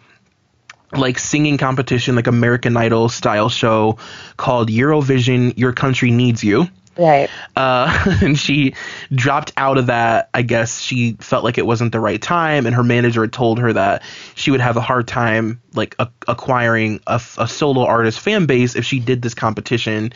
like 0.91 1.19
singing 1.19 1.57
competition, 1.57 2.15
like 2.15 2.27
American 2.27 2.77
Idol 2.77 3.09
style 3.09 3.49
show 3.49 3.97
called 4.37 4.69
Eurovision 4.69 5.57
Your 5.57 5.73
Country 5.73 6.11
Needs 6.11 6.43
You. 6.43 6.67
Right. 6.97 7.29
Uh, 7.55 8.17
and 8.21 8.37
she 8.37 8.73
dropped 9.13 9.53
out 9.57 9.77
of 9.77 9.87
that. 9.87 10.29
I 10.33 10.41
guess 10.41 10.79
she 10.79 11.13
felt 11.13 11.43
like 11.43 11.57
it 11.57 11.65
wasn't 11.65 11.91
the 11.91 11.99
right 11.99 12.21
time, 12.21 12.65
and 12.65 12.75
her 12.75 12.83
manager 12.83 13.21
had 13.21 13.33
told 13.33 13.59
her 13.59 13.73
that 13.73 14.03
she 14.35 14.51
would 14.51 14.61
have 14.61 14.77
a 14.77 14.81
hard 14.81 15.07
time 15.07 15.61
like 15.73 15.95
a- 15.99 16.09
acquiring 16.27 17.01
a, 17.07 17.21
a 17.37 17.47
solo 17.47 17.85
artist 17.85 18.19
fan 18.19 18.45
base 18.45 18.75
if 18.75 18.85
she 18.85 18.99
did 18.99 19.21
this 19.21 19.33
competition, 19.33 20.13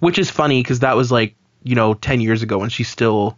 which 0.00 0.18
is 0.18 0.30
funny 0.30 0.62
because 0.62 0.80
that 0.80 0.96
was 0.96 1.12
like 1.12 1.34
you 1.62 1.74
know 1.74 1.94
10 1.94 2.20
years 2.20 2.42
ago, 2.42 2.62
and 2.62 2.72
she 2.72 2.84
still 2.84 3.36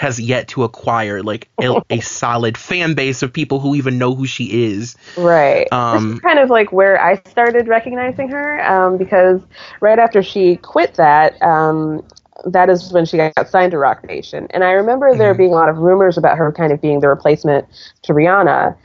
has 0.00 0.18
yet 0.18 0.48
to 0.48 0.64
acquire 0.64 1.22
like 1.22 1.46
a, 1.60 1.82
a, 1.90 2.00
solid 2.00 2.56
fan 2.56 2.94
base 2.94 3.22
of 3.22 3.30
people 3.30 3.60
who 3.60 3.74
even 3.74 3.98
know 3.98 4.14
who 4.14 4.26
she 4.26 4.64
is. 4.64 4.96
Right. 5.14 5.70
Um, 5.72 6.08
this 6.08 6.14
is 6.14 6.20
kind 6.20 6.38
of 6.38 6.48
like 6.48 6.72
where 6.72 6.98
I 6.98 7.16
started 7.28 7.68
recognizing 7.68 8.30
her 8.30 8.64
um, 8.64 8.96
because 8.96 9.42
right 9.80 9.98
after 9.98 10.22
she 10.22 10.56
quit 10.56 10.94
that, 10.94 11.40
um, 11.42 12.02
that 12.44 12.70
is 12.70 12.92
when 12.92 13.04
she 13.04 13.16
got 13.16 13.48
signed 13.48 13.72
to 13.72 13.78
Roc 13.78 14.04
Nation. 14.04 14.46
And 14.50 14.64
I 14.64 14.72
remember 14.72 15.14
there 15.14 15.32
mm-hmm. 15.32 15.38
being 15.38 15.52
a 15.52 15.56
lot 15.56 15.68
of 15.68 15.78
rumors 15.78 16.16
about 16.16 16.38
her 16.38 16.52
kind 16.52 16.72
of 16.72 16.80
being 16.80 17.00
the 17.00 17.08
replacement 17.08 17.66
to 18.02 18.12
Rihanna. 18.12 18.76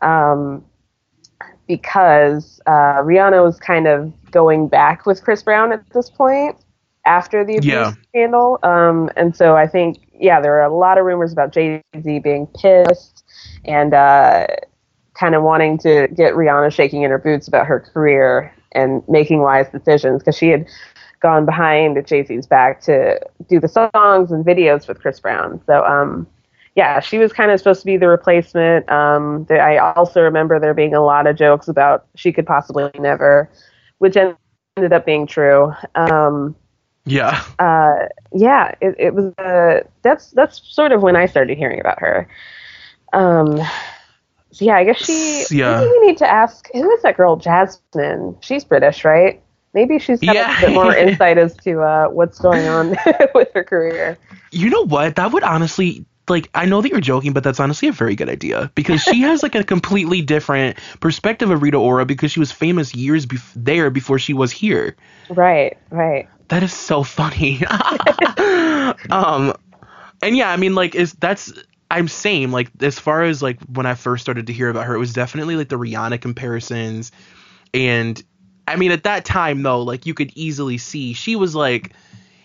Um, 0.00 0.64
because 1.68 2.60
uh, 2.66 3.00
Rihanna 3.02 3.42
was 3.42 3.58
kind 3.58 3.86
of 3.86 4.12
going 4.30 4.68
back 4.68 5.06
with 5.06 5.22
Chris 5.22 5.42
Brown 5.42 5.72
at 5.72 5.88
this 5.90 6.10
point 6.10 6.56
after 7.06 7.44
the 7.44 7.56
abuse 7.56 7.72
yeah. 7.72 7.92
scandal. 8.08 8.58
Um, 8.62 9.10
and 9.16 9.34
so 9.34 9.56
I 9.56 9.66
think, 9.66 9.98
yeah, 10.12 10.40
there 10.40 10.54
are 10.60 10.64
a 10.64 10.74
lot 10.74 10.98
of 10.98 11.04
rumors 11.04 11.32
about 11.32 11.52
Jay 11.52 11.82
Z 12.00 12.18
being 12.18 12.46
pissed 12.48 13.24
and 13.64 13.94
uh, 13.94 14.46
kind 15.14 15.34
of 15.34 15.42
wanting 15.42 15.78
to 15.78 16.08
get 16.14 16.34
Rihanna 16.34 16.72
shaking 16.72 17.02
in 17.02 17.10
her 17.10 17.18
boots 17.18 17.48
about 17.48 17.66
her 17.66 17.80
career 17.80 18.54
and 18.72 19.02
making 19.08 19.40
wise 19.40 19.68
decisions 19.68 20.22
because 20.22 20.36
she 20.36 20.48
had 20.48 20.66
gone 21.22 21.46
behind 21.46 22.04
Jay 22.06 22.24
Z's 22.24 22.46
back 22.46 22.80
to 22.82 23.18
do 23.48 23.60
the 23.60 23.68
songs 23.68 24.32
and 24.32 24.44
videos 24.44 24.88
with 24.88 25.00
Chris 25.00 25.20
Brown. 25.20 25.60
So, 25.66 25.84
um, 25.84 26.26
yeah, 26.74 27.00
she 27.00 27.18
was 27.18 27.32
kind 27.32 27.50
of 27.50 27.58
supposed 27.58 27.80
to 27.80 27.86
be 27.86 27.96
the 27.96 28.08
replacement. 28.08 28.90
Um, 28.90 29.46
I 29.50 29.78
also 29.78 30.22
remember 30.22 30.58
there 30.58 30.74
being 30.74 30.94
a 30.94 31.02
lot 31.02 31.26
of 31.26 31.36
jokes 31.36 31.68
about 31.68 32.06
she 32.14 32.32
could 32.32 32.46
possibly 32.46 32.90
never, 32.98 33.50
which 33.98 34.16
ended 34.16 34.92
up 34.92 35.06
being 35.06 35.26
true. 35.26 35.72
Um, 35.94 36.56
yeah. 37.04 37.44
Uh, 37.58 38.06
yeah, 38.32 38.74
it, 38.80 38.94
it 38.98 39.14
was. 39.14 39.34
Uh, 39.38 39.86
that's 40.02 40.30
that's 40.30 40.62
sort 40.64 40.92
of 40.92 41.02
when 41.02 41.16
I 41.16 41.26
started 41.26 41.58
hearing 41.58 41.80
about 41.80 42.00
her. 42.00 42.28
Um, 43.12 43.58
so 44.52 44.64
yeah, 44.64 44.76
I 44.76 44.84
guess 44.84 45.04
she. 45.04 45.44
Yeah. 45.50 45.82
We 45.82 46.06
need 46.06 46.16
to 46.18 46.30
ask 46.30 46.68
who 46.72 46.90
is 46.92 47.02
that 47.02 47.16
girl, 47.16 47.36
Jasmine? 47.36 48.36
She's 48.40 48.64
British, 48.64 49.04
right? 49.04 49.42
Maybe 49.74 49.98
she's 49.98 50.20
got 50.20 50.34
yeah. 50.34 50.58
a 50.58 50.66
bit 50.66 50.74
more 50.74 50.94
insight 50.96 51.38
as 51.38 51.56
to 51.58 51.80
uh, 51.80 52.08
what's 52.08 52.38
going 52.38 52.66
on 52.68 52.90
with 53.34 53.52
her 53.54 53.64
career. 53.64 54.18
You 54.50 54.70
know 54.70 54.84
what? 54.84 55.16
That 55.16 55.32
would 55.32 55.42
honestly 55.42 56.04
like 56.28 56.48
I 56.54 56.66
know 56.66 56.80
that 56.80 56.90
you're 56.90 57.00
joking, 57.00 57.32
but 57.32 57.44
that's 57.44 57.60
honestly 57.60 57.88
a 57.88 57.92
very 57.92 58.14
good 58.14 58.28
idea 58.28 58.70
because 58.74 59.02
she 59.02 59.22
has 59.22 59.42
like 59.42 59.54
a 59.54 59.64
completely 59.64 60.22
different 60.22 60.78
perspective 61.00 61.50
of 61.50 61.62
Rita 61.62 61.76
Ora 61.76 62.04
because 62.04 62.32
she 62.32 62.40
was 62.40 62.52
famous 62.52 62.94
years 62.94 63.26
bef- 63.26 63.52
there 63.56 63.90
before 63.90 64.18
she 64.18 64.32
was 64.32 64.52
here. 64.52 64.96
Right, 65.28 65.76
right. 65.90 66.28
That 66.48 66.62
is 66.62 66.72
so 66.72 67.02
funny. 67.02 67.64
um, 69.10 69.54
and 70.22 70.36
yeah, 70.36 70.50
I 70.50 70.56
mean, 70.56 70.74
like, 70.74 70.94
is 70.94 71.12
that's 71.14 71.52
I'm 71.90 72.08
same. 72.08 72.52
Like, 72.52 72.70
as 72.80 72.98
far 72.98 73.22
as 73.22 73.42
like 73.42 73.60
when 73.62 73.86
I 73.86 73.94
first 73.94 74.22
started 74.22 74.46
to 74.46 74.52
hear 74.52 74.68
about 74.68 74.86
her, 74.86 74.94
it 74.94 74.98
was 74.98 75.12
definitely 75.12 75.56
like 75.56 75.68
the 75.68 75.78
Rihanna 75.78 76.20
comparisons, 76.20 77.10
and 77.74 78.22
I 78.72 78.76
mean, 78.76 78.90
at 78.90 79.04
that 79.04 79.24
time 79.24 79.62
though, 79.62 79.82
like 79.82 80.06
you 80.06 80.14
could 80.14 80.32
easily 80.34 80.78
see 80.78 81.12
she 81.12 81.36
was 81.36 81.54
like, 81.54 81.92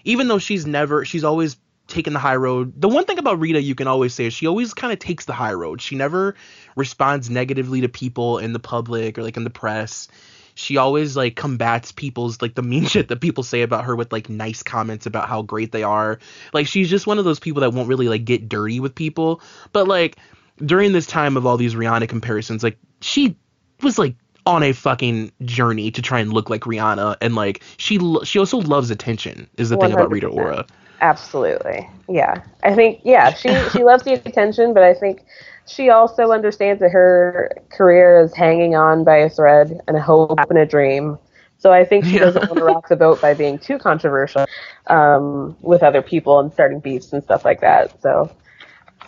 even 0.04 0.28
though 0.28 0.40
she's 0.40 0.66
never, 0.66 1.06
she's 1.06 1.24
always 1.24 1.58
taken 1.88 2.14
the 2.14 2.20
high 2.20 2.36
road. 2.36 2.74
The 2.80 2.90
one 2.90 3.06
thing 3.06 3.18
about 3.18 3.40
Rita 3.40 3.62
you 3.62 3.76
can 3.76 3.88
always 3.88 4.14
say 4.14 4.26
is 4.26 4.34
she 4.34 4.46
always 4.46 4.74
kind 4.74 4.92
of 4.92 5.00
takes 5.00 5.26
the 5.26 5.34
high 5.34 5.54
road. 5.54 5.82
She 5.82 5.96
never 5.96 6.36
responds 6.76 7.30
negatively 7.30 7.82
to 7.82 7.90
people 7.90 8.40
in 8.40 8.54
the 8.54 8.60
public 8.60 9.18
or 9.18 9.24
like 9.24 9.38
in 9.38 9.46
the 9.46 9.50
press. 9.50 10.10
She 10.54 10.78
always 10.78 11.16
like 11.16 11.36
combats 11.36 11.92
people's 11.92 12.42
like 12.42 12.56
the 12.56 12.64
mean 12.64 12.86
shit 12.88 13.08
that 13.08 13.22
people 13.22 13.44
say 13.44 13.62
about 13.62 13.86
her 13.86 13.96
with 13.96 14.12
like 14.12 14.30
nice 14.30 14.64
comments 14.64 15.06
about 15.06 15.30
how 15.30 15.44
great 15.44 15.72
they 15.72 15.84
are. 15.84 16.20
Like 16.54 16.68
she's 16.68 16.90
just 16.90 17.08
one 17.08 17.20
of 17.20 17.26
those 17.26 17.40
people 17.40 17.62
that 17.62 17.72
won't 17.72 17.88
really 17.88 18.10
like 18.10 18.26
get 18.26 18.50
dirty 18.50 18.80
with 18.80 18.96
people. 18.96 19.42
But 19.72 19.88
like 19.88 20.18
during 20.58 20.92
this 20.92 21.08
time 21.08 21.38
of 21.38 21.46
all 21.46 21.58
these 21.58 21.76
Rihanna 21.76 22.10
comparisons, 22.10 22.64
like 22.64 22.78
she 23.02 23.38
was 23.82 23.98
like 23.98 24.16
on 24.48 24.64
a 24.64 24.72
fucking 24.72 25.32
journey 25.44 25.92
to 25.92 26.02
try 26.02 26.20
and 26.20 26.32
look 26.32 26.50
like 26.50 26.62
Rihanna, 26.62 27.18
and 27.22 27.36
like 27.36 27.62
she 27.76 28.00
lo- 28.00 28.24
she 28.24 28.40
also 28.40 28.58
loves 28.60 28.90
attention. 28.90 29.48
Is 29.58 29.70
the 29.70 29.78
thing 29.78 29.92
about 29.92 30.10
Rita 30.10 30.28
Ora. 30.28 30.66
Absolutely. 31.02 31.88
Yeah. 32.10 32.42
I 32.64 32.74
think 32.74 33.02
yeah, 33.04 33.34
she 33.34 33.50
she 33.70 33.84
loves 33.84 34.04
the 34.04 34.14
attention, 34.14 34.74
but 34.74 34.84
I 34.84 34.94
think 34.94 35.26
she 35.68 35.90
also 35.90 36.32
understands 36.32 36.80
that 36.80 36.90
her 36.90 37.52
career 37.70 38.22
is 38.22 38.34
hanging 38.34 38.76
on 38.76 39.04
by 39.04 39.18
a 39.18 39.30
thread 39.30 39.82
and 39.88 39.98
a 39.98 40.02
hope 40.02 40.40
and 40.50 40.58
a 40.58 40.66
dream. 40.66 41.20
So 41.60 41.74
I 41.74 41.84
think 41.84 42.06
she 42.06 42.18
doesn't 42.20 42.50
want 42.50 42.58
to 42.58 42.64
rock 42.64 42.88
the 42.88 42.96
boat 42.96 43.20
by 43.20 43.34
being 43.34 43.58
too 43.60 43.80
controversial 43.80 44.46
um, 44.88 45.58
with 45.62 45.84
other 45.84 46.02
people 46.02 46.40
and 46.40 46.54
starting 46.54 46.80
beefs 46.80 47.12
and 47.12 47.24
stuff 47.24 47.44
like 47.44 47.62
that. 47.62 48.02
So 48.02 48.32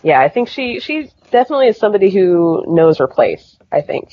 yeah, 0.03 0.19
I 0.19 0.29
think 0.29 0.49
she 0.49 0.79
she 0.79 1.11
definitely 1.31 1.67
is 1.67 1.77
somebody 1.77 2.09
who 2.09 2.63
knows 2.67 2.97
her 2.97 3.07
place. 3.07 3.57
I 3.71 3.81
think. 3.81 4.09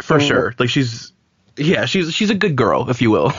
For 0.00 0.20
sure. 0.20 0.54
Like 0.58 0.68
she's 0.68 1.12
yeah, 1.56 1.84
she's 1.86 2.12
she's 2.12 2.30
a 2.30 2.34
good 2.34 2.56
girl, 2.56 2.90
if 2.90 3.00
you 3.00 3.10
will. 3.10 3.26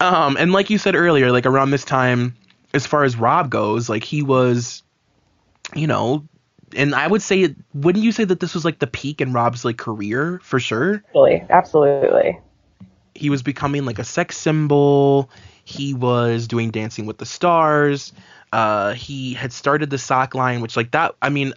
um, 0.00 0.36
and 0.36 0.52
like 0.52 0.70
you 0.70 0.78
said 0.78 0.94
earlier, 0.94 1.32
like 1.32 1.46
around 1.46 1.70
this 1.70 1.84
time, 1.84 2.34
as 2.74 2.86
far 2.86 3.04
as 3.04 3.16
Rob 3.16 3.50
goes, 3.50 3.88
like 3.88 4.04
he 4.04 4.22
was, 4.22 4.82
you 5.74 5.86
know, 5.86 6.26
and 6.76 6.94
I 6.94 7.06
would 7.06 7.22
say, 7.22 7.54
wouldn't 7.74 8.04
you 8.04 8.12
say 8.12 8.24
that 8.24 8.40
this 8.40 8.54
was 8.54 8.64
like 8.64 8.78
the 8.78 8.86
peak 8.86 9.20
in 9.20 9.32
Rob's 9.32 9.64
like 9.64 9.78
career 9.78 10.40
for 10.42 10.60
sure? 10.60 11.02
Absolutely. 11.06 11.46
Absolutely. 11.50 12.40
He 13.14 13.30
was 13.30 13.42
becoming 13.42 13.84
like 13.84 13.98
a 13.98 14.04
sex 14.04 14.36
symbol. 14.36 15.30
He 15.64 15.94
was 15.94 16.46
doing 16.48 16.70
Dancing 16.70 17.06
with 17.06 17.18
the 17.18 17.26
Stars. 17.26 18.12
Uh, 18.52 18.92
he 18.92 19.32
had 19.32 19.50
started 19.50 19.88
the 19.88 19.96
sock 19.96 20.34
line, 20.34 20.60
which 20.60 20.76
like 20.76 20.90
that, 20.90 21.14
I 21.22 21.30
mean, 21.30 21.54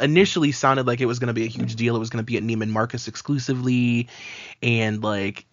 initially 0.00 0.52
sounded 0.52 0.86
like 0.86 1.00
it 1.00 1.06
was 1.06 1.18
going 1.18 1.28
to 1.28 1.32
be 1.32 1.44
a 1.44 1.48
huge 1.48 1.74
deal. 1.74 1.96
It 1.96 2.00
was 2.00 2.10
going 2.10 2.22
to 2.22 2.26
be 2.26 2.36
at 2.36 2.42
Neiman 2.42 2.68
Marcus 2.68 3.08
exclusively, 3.08 4.08
and 4.62 5.02
like 5.02 5.46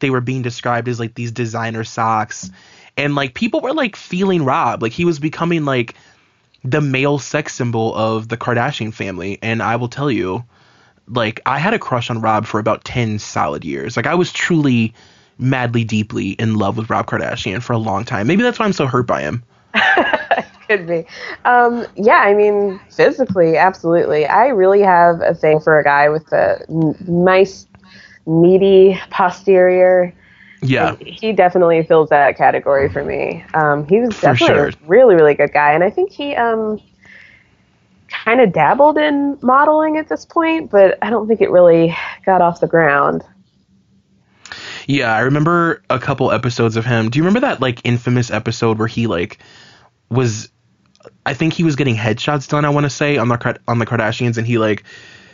they 0.00 0.10
were 0.10 0.20
being 0.20 0.42
described 0.42 0.88
as 0.88 0.98
like 0.98 1.14
these 1.14 1.30
designer 1.30 1.84
socks, 1.84 2.50
and 2.96 3.14
like 3.14 3.34
people 3.34 3.60
were 3.60 3.72
like 3.72 3.94
feeling 3.94 4.44
Rob, 4.44 4.82
like 4.82 4.92
he 4.92 5.04
was 5.04 5.20
becoming 5.20 5.64
like 5.64 5.94
the 6.64 6.80
male 6.80 7.18
sex 7.18 7.54
symbol 7.54 7.94
of 7.94 8.28
the 8.28 8.36
Kardashian 8.36 8.92
family. 8.92 9.38
And 9.42 9.62
I 9.62 9.76
will 9.76 9.88
tell 9.88 10.10
you, 10.10 10.44
like 11.06 11.40
I 11.46 11.60
had 11.60 11.72
a 11.72 11.78
crush 11.78 12.10
on 12.10 12.20
Rob 12.20 12.46
for 12.46 12.58
about 12.58 12.82
ten 12.82 13.20
solid 13.20 13.64
years. 13.64 13.96
Like 13.96 14.06
I 14.06 14.16
was 14.16 14.32
truly 14.32 14.92
madly 15.38 15.84
deeply 15.84 16.30
in 16.32 16.56
love 16.56 16.76
with 16.76 16.90
Rob 16.90 17.06
Kardashian 17.06 17.62
for 17.62 17.74
a 17.74 17.78
long 17.78 18.04
time. 18.04 18.26
Maybe 18.26 18.42
that's 18.42 18.58
why 18.58 18.66
I'm 18.66 18.72
so 18.72 18.86
hurt 18.86 19.06
by 19.06 19.22
him. 19.22 19.44
Could 20.68 20.86
be. 20.86 21.04
Um, 21.44 21.86
yeah, 21.96 22.18
I 22.18 22.34
mean, 22.34 22.80
physically, 22.90 23.56
absolutely. 23.56 24.26
I 24.26 24.48
really 24.48 24.80
have 24.80 25.20
a 25.20 25.34
thing 25.34 25.60
for 25.60 25.78
a 25.78 25.84
guy 25.84 26.08
with 26.08 26.32
a 26.32 26.64
n- 26.68 26.96
nice, 27.06 27.66
meaty 28.26 29.00
posterior. 29.10 30.14
Yeah. 30.62 30.96
He 30.96 31.32
definitely 31.32 31.82
fills 31.84 32.10
that 32.10 32.36
category 32.36 32.88
for 32.88 33.04
me. 33.04 33.44
Um, 33.54 33.86
he 33.86 34.00
was 34.00 34.20
definitely 34.20 34.46
sure. 34.46 34.68
a 34.68 34.72
really, 34.86 35.14
really 35.14 35.34
good 35.34 35.52
guy. 35.52 35.72
And 35.72 35.82
I 35.82 35.90
think 35.90 36.12
he 36.12 36.36
um, 36.36 36.80
kind 38.08 38.40
of 38.40 38.52
dabbled 38.52 38.98
in 38.98 39.38
modeling 39.40 39.96
at 39.96 40.08
this 40.08 40.24
point, 40.24 40.70
but 40.70 40.98
I 41.02 41.10
don't 41.10 41.26
think 41.26 41.40
it 41.40 41.50
really 41.50 41.96
got 42.26 42.42
off 42.42 42.60
the 42.60 42.66
ground. 42.66 43.24
Yeah, 44.90 45.14
I 45.14 45.20
remember 45.20 45.82
a 45.88 46.00
couple 46.00 46.32
episodes 46.32 46.76
of 46.76 46.84
him. 46.84 47.10
Do 47.10 47.18
you 47.18 47.22
remember 47.22 47.46
that 47.46 47.60
like 47.60 47.80
infamous 47.84 48.32
episode 48.32 48.76
where 48.76 48.88
he 48.88 49.06
like 49.06 49.38
was 50.10 50.48
I 51.24 51.32
think 51.34 51.52
he 51.52 51.62
was 51.62 51.76
getting 51.76 51.94
headshots 51.94 52.48
done, 52.48 52.64
I 52.64 52.70
want 52.70 52.86
to 52.86 52.90
say, 52.90 53.16
on 53.16 53.28
the 53.28 53.60
on 53.68 53.78
the 53.78 53.86
Kardashians 53.86 54.36
and 54.36 54.46
he 54.46 54.58
like 54.58 54.82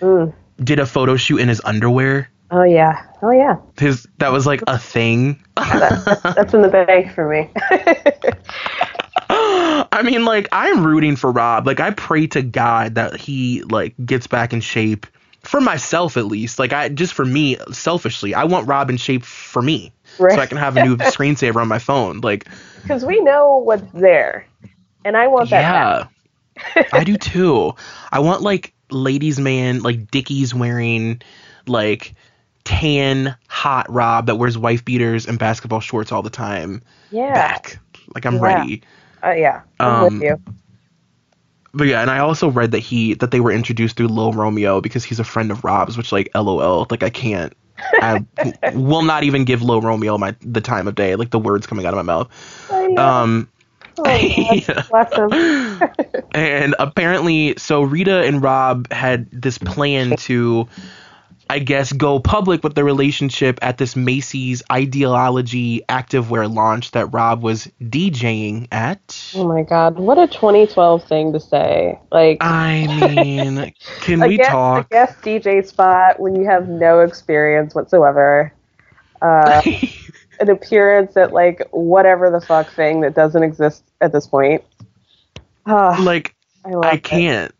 Mm. 0.02 0.34
did 0.62 0.78
a 0.78 0.84
photo 0.84 1.16
shoot 1.16 1.38
in 1.38 1.48
his 1.48 1.62
underwear. 1.64 2.28
Oh, 2.50 2.64
yeah. 2.64 3.02
Oh, 3.22 3.30
yeah. 3.30 3.56
His 3.78 4.06
that 4.18 4.30
was 4.30 4.46
like 4.46 4.62
a 4.66 4.78
thing. 4.78 5.42
That's 5.56 6.52
in 6.52 6.60
the 6.60 6.68
bag 6.68 7.14
for 7.14 7.26
me. 7.26 7.48
I 9.30 10.02
mean, 10.04 10.26
like, 10.26 10.48
I'm 10.52 10.84
rooting 10.84 11.16
for 11.16 11.32
Rob. 11.32 11.66
Like, 11.66 11.80
I 11.80 11.92
pray 11.92 12.26
to 12.28 12.42
God 12.42 12.96
that 12.96 13.16
he 13.16 13.62
like 13.62 13.94
gets 14.04 14.26
back 14.26 14.52
in 14.52 14.60
shape 14.60 15.06
for 15.46 15.60
myself 15.60 16.16
at 16.16 16.26
least. 16.26 16.58
Like, 16.58 16.72
I 16.72 16.88
just 16.88 17.14
for 17.14 17.24
me, 17.24 17.56
selfishly, 17.72 18.34
I 18.34 18.44
want 18.44 18.68
Rob 18.68 18.90
in 18.90 18.96
shape 18.96 19.24
for 19.24 19.62
me, 19.62 19.92
so 20.28 20.40
I 20.40 20.46
can 20.46 20.58
have 20.58 20.76
a 20.76 20.80
new 20.80 20.96
screensaver 20.98 21.60
on 21.60 21.68
my 21.68 21.78
phone. 21.78 22.20
Like, 22.20 22.48
Because 22.82 23.04
we 23.04 23.20
know 23.20 23.58
what's 23.58 23.90
there. 23.92 24.46
And 25.04 25.16
I 25.16 25.28
want 25.28 25.50
that 25.50 25.62
yeah, 25.62 26.06
I 26.92 27.04
do 27.04 27.16
too. 27.18 27.74
I 28.12 28.20
want 28.20 28.42
like 28.42 28.72
ladies' 28.90 29.38
man, 29.38 29.82
like 29.82 30.10
Dickies 30.10 30.54
wearing 30.54 31.22
like 31.66 32.14
tan 32.64 33.36
hot 33.48 33.90
Rob 33.92 34.26
that 34.26 34.36
wears 34.36 34.58
wife 34.58 34.84
beaters 34.84 35.26
and 35.26 35.38
basketball 35.38 35.80
shorts 35.80 36.12
all 36.12 36.22
the 36.22 36.30
time. 36.30 36.82
Yeah. 37.10 37.34
Back, 37.34 37.78
like 38.14 38.24
I'm 38.26 38.34
Yeah. 38.34 38.40
ready. 38.40 38.82
Uh, 39.24 39.30
yeah. 39.30 39.62
I'm 39.80 39.98
Um, 40.02 40.20
with 40.20 40.20
you. 40.20 40.40
But 41.76 41.88
yeah, 41.88 42.00
and 42.00 42.10
I 42.10 42.18
also 42.20 42.48
read 42.48 42.70
that 42.70 42.78
he 42.78 43.14
that 43.14 43.30
they 43.30 43.40
were 43.40 43.52
introduced 43.52 43.96
through 43.96 44.08
Lil 44.08 44.32
Romeo 44.32 44.80
because 44.80 45.04
he's 45.04 45.20
a 45.20 45.24
friend 45.24 45.50
of 45.50 45.62
Rob's, 45.62 45.96
which 45.96 46.10
like 46.10 46.30
LOL, 46.34 46.86
like 46.90 47.02
I 47.02 47.10
can't. 47.10 47.52
I 47.78 48.24
will 48.74 49.02
not 49.02 49.24
even 49.24 49.44
give 49.44 49.60
Lil 49.62 49.82
Romeo 49.82 50.16
my 50.16 50.34
the 50.40 50.62
time 50.62 50.88
of 50.88 50.94
day, 50.94 51.16
like 51.16 51.30
the 51.30 51.38
words 51.38 51.66
coming 51.66 51.84
out 51.84 51.92
of 51.92 51.96
my 51.96 52.02
mouth. 52.02 52.66
Oh, 52.70 52.86
yeah. 52.86 53.20
Um, 53.20 53.48
oh, 53.98 54.04
bless, 54.04 54.88
bless 55.10 56.22
and 56.32 56.74
apparently, 56.78 57.54
so 57.58 57.82
Rita 57.82 58.22
and 58.24 58.42
Rob 58.42 58.90
had 58.90 59.30
this 59.30 59.58
plan 59.58 60.16
to, 60.16 60.66
I 61.48 61.60
guess, 61.60 61.92
go 61.92 62.18
public 62.18 62.64
with 62.64 62.74
their 62.74 62.84
relationship 62.84 63.58
at 63.62 63.78
this 63.78 63.94
Macy's 63.94 64.62
Ideology 64.70 65.82
activewear 65.88 66.52
launch 66.52 66.90
that 66.90 67.06
Rob 67.06 67.42
was 67.42 67.68
DJing 67.80 68.66
at. 68.72 69.32
Oh 69.34 69.46
my 69.46 69.62
God. 69.62 69.96
What 69.96 70.18
a 70.18 70.26
2012 70.26 71.04
thing 71.04 71.32
to 71.32 71.40
say. 71.40 72.00
Like, 72.10 72.38
I 72.40 72.86
mean, 73.14 73.72
can 74.00 74.20
we 74.20 74.38
guest, 74.38 74.50
talk? 74.50 74.86
a 74.86 74.88
guest 74.88 75.20
DJ 75.22 75.64
spot 75.64 76.18
when 76.18 76.34
you 76.34 76.46
have 76.46 76.68
no 76.68 77.00
experience 77.00 77.74
whatsoever. 77.74 78.52
Uh, 79.22 79.62
an 80.40 80.50
appearance 80.50 81.16
at 81.16 81.32
like 81.32 81.66
whatever 81.70 82.30
the 82.30 82.40
fuck 82.40 82.70
thing 82.72 83.00
that 83.02 83.14
doesn't 83.14 83.42
exist 83.42 83.84
at 84.00 84.12
this 84.12 84.26
point. 84.26 84.62
Ah, 85.64 85.96
like 86.00 86.34
I 86.64 86.74
I 86.88 86.96
can't. 86.96 87.52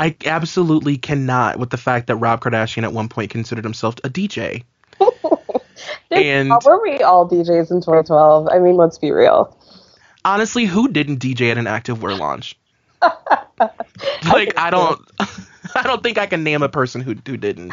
I 0.00 0.16
absolutely 0.24 0.96
cannot 0.96 1.58
with 1.58 1.68
the 1.68 1.76
fact 1.76 2.06
that 2.06 2.16
Rob 2.16 2.40
Kardashian 2.40 2.84
at 2.84 2.92
one 2.94 3.10
point 3.10 3.30
considered 3.30 3.64
himself 3.64 3.96
a 4.02 4.08
DJ. 4.08 4.64
And- 6.10 6.50
were 6.64 6.82
we 6.82 7.02
all 7.02 7.28
DJs 7.28 7.70
in 7.70 7.80
2012? 7.80 8.48
I 8.50 8.58
mean, 8.58 8.76
let's 8.76 8.98
be 8.98 9.12
real. 9.12 9.56
Honestly, 10.24 10.64
who 10.64 10.88
didn't 10.88 11.18
DJ 11.18 11.50
at 11.50 11.58
an 11.58 11.66
active 11.66 11.98
activewear 11.98 12.18
launch? 12.18 12.58
like 13.02 14.58
I 14.58 14.70
don't 14.70 15.00
I 15.74 15.82
don't 15.84 16.02
think 16.02 16.18
I 16.18 16.26
can 16.26 16.44
name 16.44 16.62
a 16.62 16.68
person 16.68 17.00
who 17.00 17.14
who 17.26 17.36
didn't. 17.36 17.72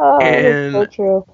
Oh, 0.00 0.18
that's 0.20 0.72
so 0.72 0.86
true. 0.86 1.26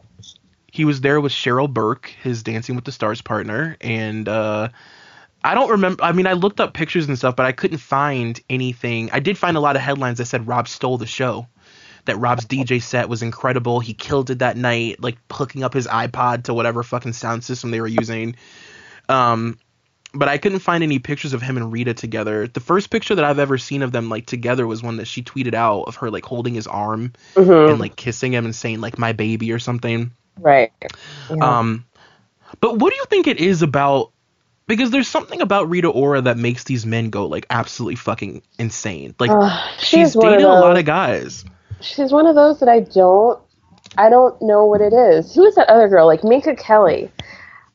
He 0.71 0.85
was 0.85 1.01
there 1.01 1.21
with 1.21 1.33
Cheryl 1.33 1.73
Burke, 1.73 2.14
his 2.23 2.43
Dancing 2.43 2.75
with 2.75 2.85
the 2.85 2.93
Stars 2.93 3.23
partner, 3.23 3.77
and 3.81 4.29
uh 4.29 4.69
I 5.44 5.54
don't 5.54 5.70
remember 5.70 6.02
I 6.02 6.12
mean 6.12 6.26
I 6.26 6.33
looked 6.33 6.59
up 6.59 6.72
pictures 6.74 7.07
and 7.07 7.16
stuff, 7.18 7.37
but 7.37 7.44
I 7.46 7.52
couldn't 7.52 7.78
find 7.78 8.40
anything. 8.48 9.11
I 9.12 9.20
did 9.20 9.37
find 9.38 9.57
a 9.57 9.61
lot 9.61 9.76
of 9.76 9.83
headlines 9.83 10.18
that 10.18 10.24
said 10.26 10.48
Rob 10.48 10.66
stole 10.66 10.96
the 10.98 11.07
show. 11.07 11.46
That 12.07 12.16
Rob's 12.16 12.44
DJ 12.44 12.83
set 12.83 13.09
was 13.09 13.22
incredible. 13.22 13.80
He 13.80 13.94
killed 13.94 14.30
it 14.30 14.40
that 14.40 14.57
night, 14.57 15.02
like 15.02 15.16
hooking 15.30 15.62
up 15.62 15.72
his 15.72 15.87
iPod 15.87 16.44
to 16.44 16.54
whatever 16.54 16.83
fucking 16.83 17.12
sound 17.14 17.44
system 17.44 17.70
they 17.70 17.80
were 17.80 17.87
using. 17.87 18.37
Um, 19.09 19.59
but 20.12 20.28
I 20.28 20.38
couldn't 20.38 20.59
find 20.61 20.85
any 20.85 20.98
pictures 20.98 21.33
of 21.33 21.42
him 21.42 21.57
and 21.57 21.72
Rita 21.72 21.92
together. 21.94 22.46
The 22.46 22.61
first 22.61 22.90
picture 22.90 23.14
that 23.14 23.24
I've 23.24 23.38
ever 23.38 23.59
seen 23.59 23.83
of 23.83 23.90
them 23.90 24.09
like 24.09 24.26
together 24.26 24.66
was 24.66 24.83
one 24.83 24.98
that 24.98 25.07
she 25.07 25.22
tweeted 25.22 25.54
out 25.54 25.83
of 25.85 25.96
her 25.96 26.11
like 26.11 26.24
holding 26.24 26.54
his 26.54 26.66
arm 26.66 27.12
Mhm. 27.35 27.70
and 27.70 27.80
like 27.80 27.96
kissing 27.96 28.33
him 28.33 28.44
and 28.44 28.54
saying 28.54 28.80
like 28.80 28.98
my 28.98 29.12
baby 29.12 29.50
or 29.52 29.59
something. 29.59 30.12
Right. 30.38 30.72
Yeah. 31.30 31.59
Um, 31.59 31.85
but 32.61 32.78
what 32.78 32.90
do 32.90 32.96
you 32.96 33.04
think 33.11 33.26
it 33.26 33.40
is 33.40 33.62
about? 33.62 34.11
Because 34.66 34.90
there's 34.90 35.09
something 35.09 35.40
about 35.42 35.68
Rita 35.68 35.88
Ora 35.88 36.22
that 36.22 36.38
makes 36.38 36.64
these 36.64 36.87
men 36.87 37.11
go 37.11 37.27
like 37.27 37.46
absolutely 37.50 37.96
fucking 37.96 38.42
insane. 38.59 39.14
Like 39.18 39.31
Ugh, 39.31 39.70
she's 39.79 40.16
of 40.16 40.22
dated 40.22 40.44
a 40.44 40.48
lot 40.48 40.79
of 40.79 40.85
guys. 40.87 41.44
she's 41.81 42.12
one 42.12 42.27
of 42.27 42.35
those 42.35 42.61
that 42.61 42.68
I 42.68 42.81
don't 42.81 43.38
I 43.98 44.09
don't 44.09 44.40
know 44.40 44.64
what 44.64 44.81
it 44.81 44.92
is. 44.92 45.35
Who 45.35 45.44
is 45.44 45.55
that 45.57 45.68
other 45.68 45.88
girl? 45.88 46.07
Like 46.07 46.24
Minka 46.24 46.57
Kelly. 46.57 47.11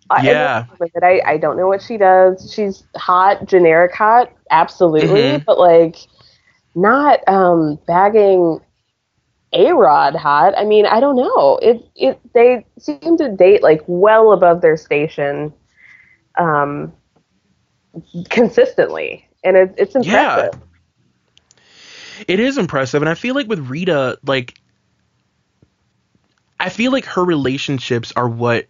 I- 0.10 0.24
Yeah. 0.24 0.66
I, 1.04 1.22
I, 1.24 1.38
don't 1.38 1.56
know 1.56 1.68
what 1.68 1.84
she 1.84 1.96
does. 1.98 2.52
She's 2.52 2.84
hot, 2.96 3.46
generic 3.46 3.94
hot, 3.94 4.32
absolutely, 4.50 5.22
Mhm. 5.22 5.46
but 5.46 5.60
like 5.60 5.98
not 6.74 7.20
um 7.28 7.78
bagging 7.86 8.60
a 9.54 9.72
Rod 9.74 10.16
hot. 10.16 10.56
I 10.58 10.64
mean, 10.66 10.86
I 10.88 11.00
don't 11.00 11.16
know. 11.16 11.60
It 11.62 11.88
it 11.96 12.20
they 12.34 12.66
seem 12.80 13.18
to 13.18 13.30
date 13.30 13.62
like 13.62 13.82
well 13.86 14.32
above 14.32 14.62
their 14.62 14.78
station 14.78 15.54
um 16.38 16.94
consistently. 18.30 19.28
And 19.44 19.58
it, 19.58 19.76
it's 19.78 19.96
Yeah. 19.96 20.36
impressive. 20.36 20.62
It 22.28 22.40
is 22.40 22.58
impressive, 22.58 23.02
and 23.02 23.10
I 23.10 23.14
feel 23.14 23.34
like 23.34 23.48
with 23.48 23.60
Rita, 23.60 24.20
like, 24.26 24.54
I 26.60 26.68
feel 26.68 26.92
like 26.92 27.06
her 27.06 27.24
relationships 27.24 28.12
are 28.18 28.28
what 28.28 28.66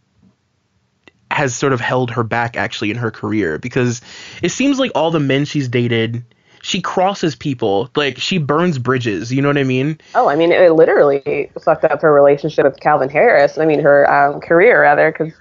has 1.32 1.56
sort 1.56 1.74
of 1.74 1.82
held 1.82 2.12
her 2.12 2.24
back 2.24 2.58
actually 2.58 2.92
in 2.92 2.98
her 2.98 3.12
career 3.12 3.58
because 3.58 4.02
it 4.44 4.50
seems 4.50 4.80
like 4.80 4.92
all 4.94 5.10
the 5.10 5.20
men 5.20 5.46
she's 5.46 5.68
dated, 5.68 6.24
she 6.62 6.82
crosses 6.82 7.36
people, 7.36 7.90
like 7.96 8.18
she 8.18 8.38
burns 8.38 8.78
bridges. 8.78 9.32
You 9.34 9.42
know 9.42 9.50
what 9.50 9.58
I 9.58 9.64
mean? 9.64 10.00
Oh, 10.14 10.30
I 10.30 10.36
mean, 10.36 10.52
it 10.52 10.72
literally 10.74 11.50
fucked 11.60 11.86
up 11.86 12.02
her 12.02 12.14
relationship 12.14 12.66
with 12.66 12.80
Calvin 12.80 13.10
Harris. 13.10 13.58
I 13.58 13.66
mean, 13.66 13.80
her 13.80 14.10
um, 14.12 14.42
career 14.42 14.82
rather, 14.82 15.12
because 15.12 15.34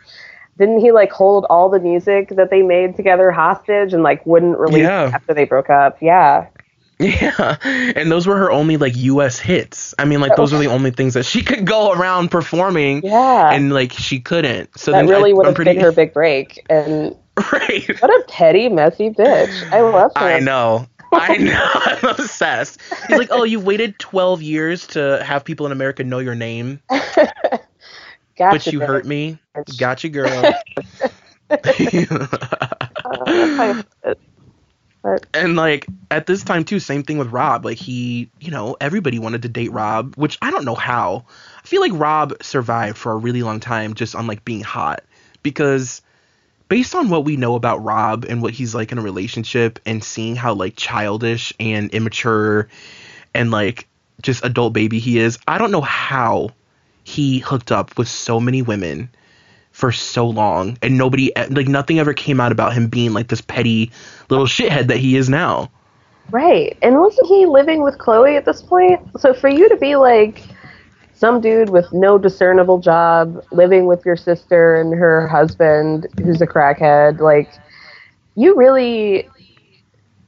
didn't 0.59 0.81
he 0.81 0.93
like 0.93 1.13
hold 1.13 1.47
all 1.49 1.69
the 1.69 1.81
music 1.81 2.31
that 2.31 2.51
they 2.51 2.63
made 2.63 2.97
together 2.97 3.31
hostage 3.31 3.95
and 3.95 4.03
like 4.03 4.25
wouldn't 4.27 4.59
release 4.59 4.83
Yeah. 4.83 5.11
after 5.15 5.35
they 5.35 5.45
broke 5.45 5.71
up? 5.71 5.99
Yeah, 6.01 6.47
Yeah, 7.01 7.57
and 7.63 8.11
those 8.11 8.27
were 8.27 8.37
her 8.37 8.51
only 8.51 8.77
like 8.77 8.97
U.S. 8.97 9.39
hits. 9.39 9.95
I 10.01 10.05
mean, 10.05 10.21
like 10.21 10.35
those 10.35 10.53
were 10.53 10.59
the 10.59 10.67
oh. 10.67 10.73
only 10.73 10.91
things 10.91 11.15
that 11.15 11.25
she 11.25 11.43
could 11.45 11.65
go 11.65 11.93
around 11.93 12.31
performing, 12.31 13.03
yeah. 13.05 13.53
and 13.53 13.73
like 13.73 13.93
she 13.93 14.19
couldn't. 14.19 14.77
So 14.77 14.91
that 14.91 15.03
then 15.03 15.09
really 15.09 15.31
I, 15.31 15.35
would 15.35 15.47
have 15.47 15.55
pretty 15.55 15.75
been 15.75 15.81
her 15.81 15.93
big 15.93 16.13
break. 16.13 16.67
And 16.69 17.15
right. 17.53 18.03
what 18.03 18.11
a 18.11 18.25
petty, 18.29 18.69
messy 18.69 19.11
bitch. 19.11 19.73
I 19.73 19.81
love 19.81 20.11
her. 20.17 20.25
I 20.25 20.41
know. 20.41 20.89
I 21.13 21.37
know. 21.37 21.71
I'm 21.75 22.05
obsessed. 22.19 22.81
He's 23.07 23.17
like, 23.17 23.29
oh, 23.31 23.45
you 23.45 23.61
waited 23.61 23.97
12 24.01 24.43
years 24.43 24.87
to 24.89 25.23
have 25.25 25.45
people 25.45 25.67
in 25.67 25.73
America 25.73 26.03
know 26.03 26.19
your 26.19 26.35
name, 26.35 26.81
Gotcha, 28.39 28.57
but 28.57 28.73
you 28.73 28.81
bitch. 28.81 28.87
hurt 28.87 29.07
me. 29.07 29.39
Gotcha, 29.79 30.09
girl. 30.09 30.55
Uh, 31.51 31.73
you 31.79 32.07
put. 33.57 34.19
But 35.03 35.27
and 35.33 35.57
like 35.57 35.87
at 36.11 36.27
this 36.27 36.43
time 36.43 36.65
too, 36.65 36.81
same 36.81 37.03
thing 37.03 37.19
with 37.19 37.29
Rob. 37.29 37.65
Like 37.65 37.79
he, 37.79 38.31
you 38.41 38.51
know, 38.51 38.77
everybody 38.81 39.19
wanted 39.19 39.43
to 39.43 39.49
date 39.49 39.73
Rob, 39.73 40.15
which 40.17 40.39
I 40.43 40.51
don't 40.51 40.65
know 40.65 40.75
how. 40.75 41.25
I 41.63 41.67
feel 41.67 41.81
like 41.81 41.93
Rob 41.95 42.35
survived 42.43 42.99
for 42.99 43.13
a 43.13 43.17
really 43.17 43.43
long 43.43 43.61
time 43.61 43.95
just 43.95 44.15
on 44.15 44.27
like 44.27 44.45
being 44.45 44.61
hot 44.61 45.05
because 45.43 46.03
based 46.69 46.95
on 46.95 47.09
what 47.09 47.25
we 47.25 47.37
know 47.37 47.55
about 47.55 47.83
Rob 47.85 48.27
and 48.29 48.43
what 48.43 48.53
he's 48.53 48.75
like 48.75 48.93
in 48.93 48.99
a 48.99 49.03
relationship 49.03 49.79
and 49.87 50.03
seeing 50.03 50.37
how 50.37 50.55
like 50.55 50.75
childish 50.77 51.53
and 51.59 51.91
immature 51.93 52.69
and 53.35 53.51
like 53.51 53.89
just 54.21 54.45
adult 54.45 54.73
baby 54.73 54.99
he 54.99 55.19
is, 55.19 55.39
I 55.47 55.59
don't 55.59 55.71
know 55.71 55.81
how 55.81 56.51
he 57.09 57.39
hooked 57.39 57.73
up 57.73 57.97
with 57.97 58.07
so 58.07 58.39
many 58.39 58.61
women 58.61 59.09
for 59.73 59.91
so 59.91 60.29
long 60.29 60.77
and 60.83 60.99
nobody 60.99 61.33
like 61.51 61.67
nothing 61.67 61.99
ever 61.99 62.13
came 62.13 62.39
out 62.39 62.53
about 62.53 62.75
him 62.75 62.87
being 62.87 63.15
like 63.15 63.29
this 63.29 63.41
petty 63.41 63.91
little 64.29 64.45
shithead 64.45 64.89
that 64.89 64.99
he 64.99 65.17
is 65.17 65.29
now. 65.31 65.71
Right. 66.31 66.77
And 66.83 66.99
wasn't 66.99 67.27
he 67.27 67.47
living 67.47 67.83
with 67.83 67.97
Khloé 67.97 68.37
at 68.37 68.45
this 68.45 68.61
point? 68.61 69.01
So 69.19 69.33
for 69.33 69.49
you 69.49 69.71
to 69.71 69.77
be 69.77 69.97
like 69.97 70.43
some 71.15 71.41
dude 71.41 71.71
with 71.71 71.91
no 71.95 72.19
discernible 72.19 72.79
job 72.79 73.43
living 73.53 73.87
with 73.87 74.05
your 74.05 74.17
sister 74.17 74.79
and 74.79 74.93
her 74.93 75.27
husband 75.29 76.07
who's 76.23 76.43
a 76.43 76.47
crackhead, 76.47 77.21
like 77.21 77.51
you 78.35 78.55
really 78.55 79.27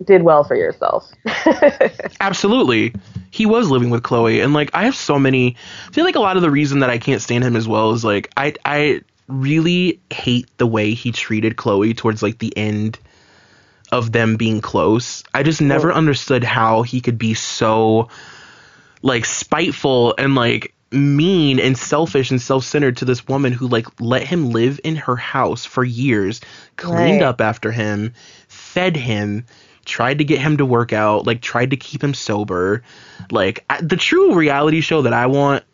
did 0.04 0.22
well 0.22 0.44
for 0.44 0.56
yourself. 0.56 1.10
Absolutely. 2.20 2.94
He 3.30 3.46
was 3.46 3.70
living 3.70 3.90
with 3.90 4.02
Khloé 4.02 4.42
and 4.42 4.52
like 4.52 4.70
I 4.74 4.84
have 4.84 4.94
so 4.96 5.18
many 5.18 5.56
I 5.88 5.92
feel 5.92 6.04
like 6.04 6.16
a 6.16 6.20
lot 6.20 6.36
of 6.36 6.42
the 6.42 6.50
reason 6.50 6.80
that 6.80 6.90
I 6.90 6.98
can't 6.98 7.22
stand 7.22 7.44
him 7.44 7.56
as 7.56 7.68
well 7.68 7.92
is 7.92 8.04
like 8.04 8.30
I 8.36 8.54
I 8.64 9.02
really 9.28 10.00
hate 10.10 10.48
the 10.58 10.66
way 10.66 10.92
he 10.94 11.12
treated 11.12 11.56
Khloé 11.56 11.96
towards 11.96 12.22
like 12.22 12.38
the 12.38 12.56
end 12.56 12.98
of 13.92 14.12
them 14.12 14.36
being 14.36 14.60
close. 14.60 15.22
I 15.34 15.42
just 15.42 15.60
never 15.60 15.92
understood 15.92 16.44
how 16.44 16.82
he 16.82 17.00
could 17.00 17.18
be 17.18 17.34
so 17.34 18.08
like 19.02 19.24
spiteful 19.24 20.14
and 20.18 20.34
like 20.34 20.74
mean 20.92 21.60
and 21.60 21.78
selfish 21.78 22.30
and 22.32 22.42
self-centered 22.42 22.96
to 22.96 23.04
this 23.04 23.28
woman 23.28 23.52
who 23.52 23.68
like 23.68 23.86
let 24.00 24.24
him 24.26 24.50
live 24.50 24.80
in 24.82 24.96
her 24.96 25.14
house 25.16 25.64
for 25.64 25.84
years, 25.84 26.40
cleaned 26.76 27.20
Right. 27.20 27.22
up 27.22 27.40
after 27.40 27.70
him, 27.70 28.12
fed 28.48 28.96
him, 28.96 29.44
tried 29.84 30.18
to 30.18 30.24
get 30.24 30.38
him 30.40 30.56
to 30.58 30.66
work 30.66 30.92
out, 30.92 31.26
like 31.26 31.40
tried 31.40 31.70
to 31.70 31.76
keep 31.76 32.02
him 32.02 32.14
sober. 32.14 32.82
Like 33.30 33.64
I, 33.70 33.80
the 33.80 33.96
true 33.96 34.34
reality 34.34 34.80
show 34.80 35.02
that 35.02 35.12
I 35.12 35.26
want 35.26 35.64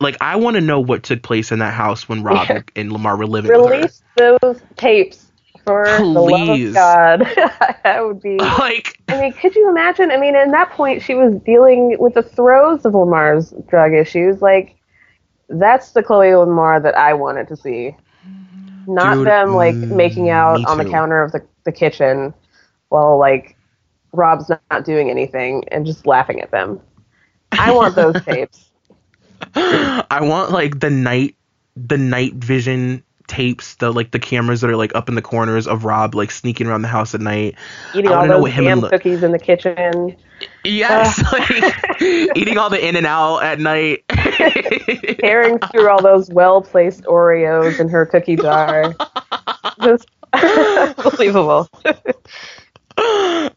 like 0.00 0.16
I 0.20 0.36
want 0.36 0.54
to 0.54 0.60
know 0.60 0.80
what 0.80 1.02
took 1.02 1.22
place 1.22 1.52
in 1.52 1.60
that 1.60 1.72
house 1.72 2.08
when 2.08 2.22
Rob 2.22 2.48
Yeah. 2.48 2.62
and 2.76 2.92
Lamar 2.92 3.16
were 3.16 3.26
living 3.26 3.50
Release 3.50 4.02
those 4.16 4.60
tapes 4.76 5.30
for 5.64 5.84
the 5.84 6.04
love 6.04 6.48
of 6.48 6.74
God. 6.74 7.20
that 7.84 8.04
would 8.04 8.20
be. 8.20 8.36
Like 8.58 8.98
I 9.08 9.20
mean, 9.20 9.32
could 9.32 9.54
you 9.54 9.68
imagine? 9.70 10.10
I 10.10 10.16
mean, 10.16 10.34
in 10.34 10.50
that 10.52 10.70
point, 10.70 11.02
she 11.02 11.14
was 11.14 11.34
dealing 11.44 11.96
with 11.98 12.14
the 12.14 12.22
throes 12.22 12.84
of 12.84 12.94
Lamar's 12.94 13.52
drug 13.68 13.92
issues. 13.92 14.40
Like, 14.40 14.76
that's 15.48 15.92
the 15.92 16.02
Khloé 16.02 16.38
Lamar 16.38 16.80
that 16.80 16.96
I 16.96 17.12
wanted 17.14 17.48
to 17.48 17.56
see. 17.56 17.96
Not 18.86 19.14
Dude, 19.14 19.26
them, 19.26 19.54
like, 19.54 19.74
mm, 19.74 19.94
making 19.94 20.30
out 20.30 20.64
on 20.64 20.78
the 20.78 20.84
counter 20.84 21.22
of 21.22 21.32
the, 21.32 21.46
the 21.64 21.72
kitchen 21.72 22.32
while, 22.92 23.18
like, 23.18 23.56
Rob's 24.12 24.48
not 24.48 24.84
doing 24.84 25.10
anything 25.10 25.64
and 25.68 25.86
just 25.86 26.06
laughing 26.06 26.40
at 26.40 26.50
them. 26.50 26.80
I 27.52 27.72
want 27.72 27.94
those 27.94 28.22
tapes. 28.24 28.70
I 29.54 30.20
want 30.22 30.52
like 30.52 30.80
the 30.80 30.90
night 30.90 31.36
the 31.76 31.98
night 31.98 32.34
vision 32.34 33.02
tapes, 33.26 33.76
the 33.76 33.92
like 33.92 34.10
the 34.10 34.18
cameras 34.18 34.60
that 34.60 34.70
are 34.70 34.76
like 34.76 34.94
up 34.94 35.08
in 35.08 35.14
the 35.14 35.22
corners 35.22 35.66
of 35.66 35.84
Rob 35.84 36.14
like 36.14 36.30
sneaking 36.30 36.66
around 36.66 36.82
the 36.82 36.88
house 36.88 37.14
at 37.14 37.20
night. 37.20 37.56
Eating 37.94 38.10
all 38.10 38.26
those 38.26 38.50
damn 38.50 38.78
and 38.78 38.90
cookies 38.90 39.22
in 39.22 39.32
the 39.32 39.38
kitchen. 39.38 40.16
Yes, 40.64 41.22
like 41.32 42.00
eating 42.36 42.58
all 42.58 42.70
the 42.70 42.86
in 42.86 42.96
and 42.96 43.06
out 43.06 43.38
at 43.38 43.58
night. 43.58 44.04
Tearing 45.20 45.58
through 45.58 45.88
all 45.88 46.02
those 46.02 46.30
well 46.30 46.62
placed 46.62 47.04
Oreos 47.04 47.80
in 47.80 47.88
her 47.88 48.06
cookie 48.06 48.36
jar. 48.36 48.94
Just 49.82 50.08
unbelievable. 50.32 51.68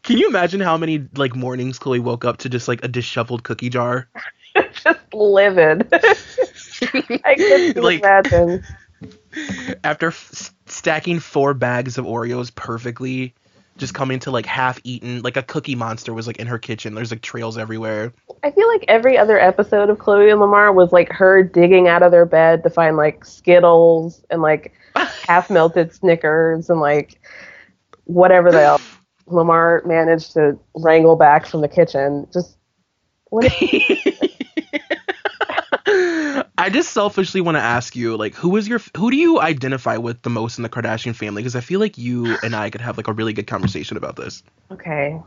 Can 0.06 0.18
you 0.18 0.28
imagine 0.28 0.60
how 0.60 0.76
many 0.76 1.04
like 1.16 1.34
mornings 1.34 1.78
Khloé 1.80 2.00
woke 2.00 2.24
up 2.24 2.38
to 2.38 2.48
just 2.48 2.68
like 2.68 2.82
a 2.84 2.88
disheveled 2.88 3.42
cookie 3.42 3.68
jar? 3.68 4.08
just 4.72 4.98
livid. 5.12 5.88
I 5.92 7.34
couldn't 7.36 7.82
Like- 7.82 8.00
imagine. 8.00 8.64
After 9.84 10.08
f- 10.08 10.52
stacking 10.66 11.18
four 11.20 11.52
bags 11.54 11.98
of 11.98 12.04
Oreos 12.06 12.54
perfectly, 12.54 13.34
just 13.76 13.92
coming 13.94 14.18
to 14.20 14.30
like 14.30 14.46
half 14.46 14.80
eaten, 14.84 15.20
like 15.22 15.36
a 15.36 15.42
cookie 15.42 15.74
monster 15.74 16.14
was 16.14 16.26
like 16.26 16.38
in 16.38 16.46
her 16.46 16.58
kitchen. 16.58 16.94
There's 16.94 17.10
like 17.10 17.20
trails 17.20 17.58
everywhere. 17.58 18.14
I 18.42 18.50
feel 18.52 18.66
like 18.68 18.84
every 18.88 19.18
other 19.18 19.38
episode 19.38 19.90
of 19.90 19.98
Khloé 19.98 20.30
and 20.30 20.40
Lamar 20.40 20.72
was 20.72 20.92
like 20.92 21.10
her 21.12 21.42
digging 21.42 21.88
out 21.88 22.02
of 22.02 22.12
their 22.12 22.24
bed 22.24 22.62
to 22.62 22.70
find 22.70 22.96
like 22.96 23.24
Skittles 23.24 24.24
and 24.30 24.40
like 24.40 24.72
half 25.26 25.50
melted 25.50 25.92
Snickers 25.92 26.70
and 26.70 26.80
like 26.80 27.20
whatever 28.04 28.50
the 28.52 28.60
hell 28.60 28.80
Lamar 29.26 29.82
managed 29.84 30.32
to 30.34 30.58
wrangle 30.74 31.16
back 31.16 31.46
from 31.46 31.60
the 31.60 31.68
kitchen. 31.68 32.26
Just 32.32 32.56
what 33.30 33.50
I 36.58 36.70
just 36.70 36.92
selfishly 36.92 37.40
want 37.40 37.56
to 37.56 37.62
ask 37.62 37.94
you, 37.96 38.16
like, 38.16 38.34
who 38.34 38.56
is 38.56 38.68
your, 38.68 38.80
who 38.96 39.10
do 39.10 39.16
you 39.16 39.40
identify 39.40 39.96
with 39.96 40.22
the 40.22 40.30
most 40.30 40.58
in 40.58 40.62
the 40.62 40.68
Kardashian 40.68 41.14
family? 41.14 41.42
Because 41.42 41.56
I 41.56 41.60
feel 41.60 41.80
like 41.80 41.98
you 41.98 42.38
and 42.42 42.54
I 42.56 42.70
could 42.70 42.80
have 42.80 42.96
like 42.96 43.08
a 43.08 43.12
really 43.12 43.32
good 43.32 43.46
conversation 43.46 43.96
about 43.96 44.16
this. 44.16 44.42
Okay. 44.72 45.20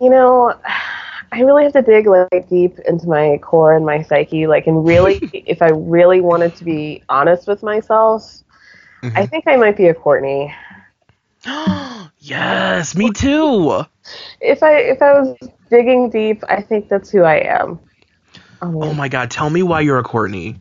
You 0.00 0.10
know, 0.10 0.54
I 1.32 1.40
really 1.40 1.64
have 1.64 1.72
to 1.74 1.82
dig 1.82 2.06
like 2.06 2.48
deep 2.48 2.78
into 2.80 3.06
my 3.08 3.38
core 3.38 3.74
and 3.74 3.84
my 3.86 4.02
psyche. 4.02 4.46
Like, 4.46 4.66
and 4.66 4.84
really, 4.84 5.20
if 5.32 5.62
I 5.62 5.68
really 5.68 6.20
wanted 6.20 6.54
to 6.56 6.64
be 6.64 7.02
honest 7.08 7.46
with 7.48 7.62
myself, 7.62 8.42
I 9.14 9.24
Mhm. 9.24 9.30
think 9.30 9.44
I 9.46 9.56
might 9.56 9.76
be 9.76 9.88
a 9.88 9.94
Kourtney. 9.94 10.54
yes, 12.24 12.94
me 12.96 13.10
too. 13.12 13.84
If 14.40 14.62
I 14.62 14.76
if 14.78 15.02
I 15.02 15.12
was 15.20 15.36
digging 15.70 16.10
deep, 16.10 16.42
I 16.48 16.62
think 16.62 16.88
that's 16.88 17.10
who 17.10 17.22
I 17.22 17.36
am. 17.36 17.80
Um, 18.60 18.76
Oh 18.80 18.94
my 18.94 19.08
God, 19.08 19.30
tell 19.30 19.50
me 19.50 19.62
why 19.62 19.80
you're 19.80 19.98
a 19.98 20.04
Kourtney. 20.04 20.58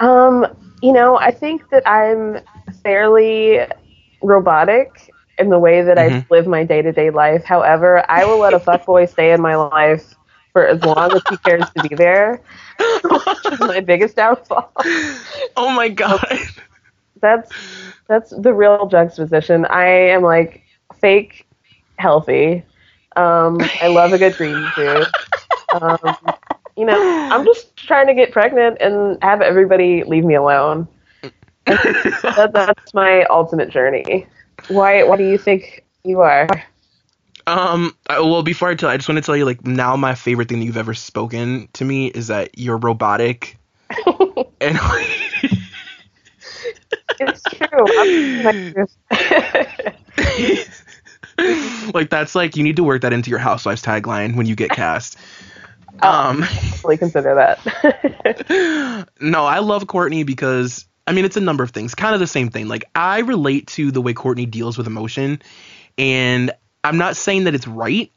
Um, 0.00 0.46
you 0.82 0.92
know, 0.92 1.16
I 1.18 1.30
think 1.30 1.68
that 1.70 1.82
I'm 1.86 2.40
fairly 2.82 3.60
robotic 4.22 5.14
in 5.38 5.48
the 5.50 5.58
way 5.58 5.82
that 5.82 5.98
I 5.98 6.10
Mhm. 6.10 6.26
live 6.30 6.46
my 6.46 6.64
day 6.64 6.82
to 6.82 6.92
day 6.92 7.10
life. 7.10 7.44
However, 7.44 8.04
I 8.10 8.24
will 8.24 8.40
let 8.40 8.54
a 8.54 8.58
fuckboy 8.60 9.08
stay 9.08 9.32
in 9.32 9.40
my 9.40 9.56
life 9.56 10.14
for 10.52 10.66
as 10.66 10.82
long 10.82 11.14
as 11.16 11.22
he 11.28 11.36
cares 11.36 11.70
to 11.70 11.80
be 11.80 11.90
there, 11.94 12.42
which 13.04 13.50
is 13.50 13.60
my 13.60 13.80
biggest 13.80 14.16
downfall. 14.16 14.72
Oh 15.56 15.70
my 15.70 15.88
god. 15.88 16.38
That's 17.20 17.52
that's 18.08 18.30
the 18.36 18.52
real 18.54 18.80
juxtaposition. 18.80 19.66
I 19.66 19.86
am 20.10 20.22
like 20.22 20.63
fake 21.00 21.46
healthy. 21.98 22.62
Um, 23.16 23.60
I 23.80 23.88
love 23.88 24.12
a 24.12 24.18
good 24.18 24.36
green 24.36 24.66
juice. 24.76 25.08
Um, 25.80 25.98
you 26.76 26.84
know, 26.84 27.28
I'm 27.30 27.44
just 27.44 27.76
trying 27.76 28.06
to 28.08 28.14
get 28.14 28.32
pregnant 28.32 28.78
and 28.80 29.18
have 29.22 29.40
everybody 29.40 30.02
leave 30.04 30.24
me 30.24 30.34
alone. 30.34 30.88
that, 31.66 32.50
that's 32.52 32.94
my 32.94 33.24
ultimate 33.24 33.70
journey. 33.70 34.26
Why? 34.68 35.02
Why 35.04 35.16
do 35.16 35.24
you 35.24 35.38
think 35.38 35.84
you 36.04 36.20
are? 36.20 36.48
Um. 37.46 37.94
I- 38.08 38.20
Well, 38.20 38.42
before 38.42 38.68
I 38.70 38.74
tell, 38.74 38.90
I 38.90 38.96
just 38.96 39.08
want 39.08 39.16
to 39.18 39.22
tell 39.22 39.36
you, 39.36 39.44
like, 39.44 39.64
now 39.66 39.96
my 39.96 40.14
favorite 40.14 40.48
thing 40.48 40.60
that 40.60 40.64
you've 40.66 40.76
ever 40.76 40.94
spoken 40.94 41.68
to 41.74 41.84
me 41.84 42.08
is 42.08 42.26
that 42.28 42.58
you're 42.58 42.78
robotic, 42.78 43.56
and 44.60 44.78
It's 47.20 47.42
true. 47.44 47.86
Like, 51.92 52.08
that's 52.08 52.34
like 52.34 52.56
you 52.56 52.64
need 52.64 52.76
to 52.76 52.84
work 52.84 53.02
that 53.02 53.12
into 53.12 53.28
your 53.30 53.38
housewives 53.38 53.82
tagline 53.82 54.36
when 54.36 54.46
you 54.46 54.56
get 54.56 54.70
cast. 54.70 55.16
Um. 56.00 56.44
really 56.82 56.96
consider 56.96 57.34
that. 57.34 59.06
no, 59.20 59.44
I 59.44 59.58
love 59.60 59.84
Kourtney 59.84 60.26
because 60.26 60.86
I 61.06 61.12
mean 61.12 61.24
it's 61.24 61.36
a 61.36 61.40
number 61.40 61.62
of 61.62 61.70
things. 61.70 61.94
Kind 61.94 62.14
of 62.14 62.20
the 62.20 62.26
same 62.26 62.50
thing. 62.50 62.68
Like 62.68 62.84
I 62.94 63.20
relate 63.20 63.68
to 63.68 63.90
the 63.90 64.00
way 64.00 64.14
Kourtney 64.14 64.50
deals 64.50 64.76
with 64.76 64.86
emotion, 64.86 65.40
and 65.96 66.52
I'm 66.82 66.98
not 66.98 67.16
saying 67.16 67.44
that 67.44 67.54
it's 67.54 67.66
right. 67.66 68.10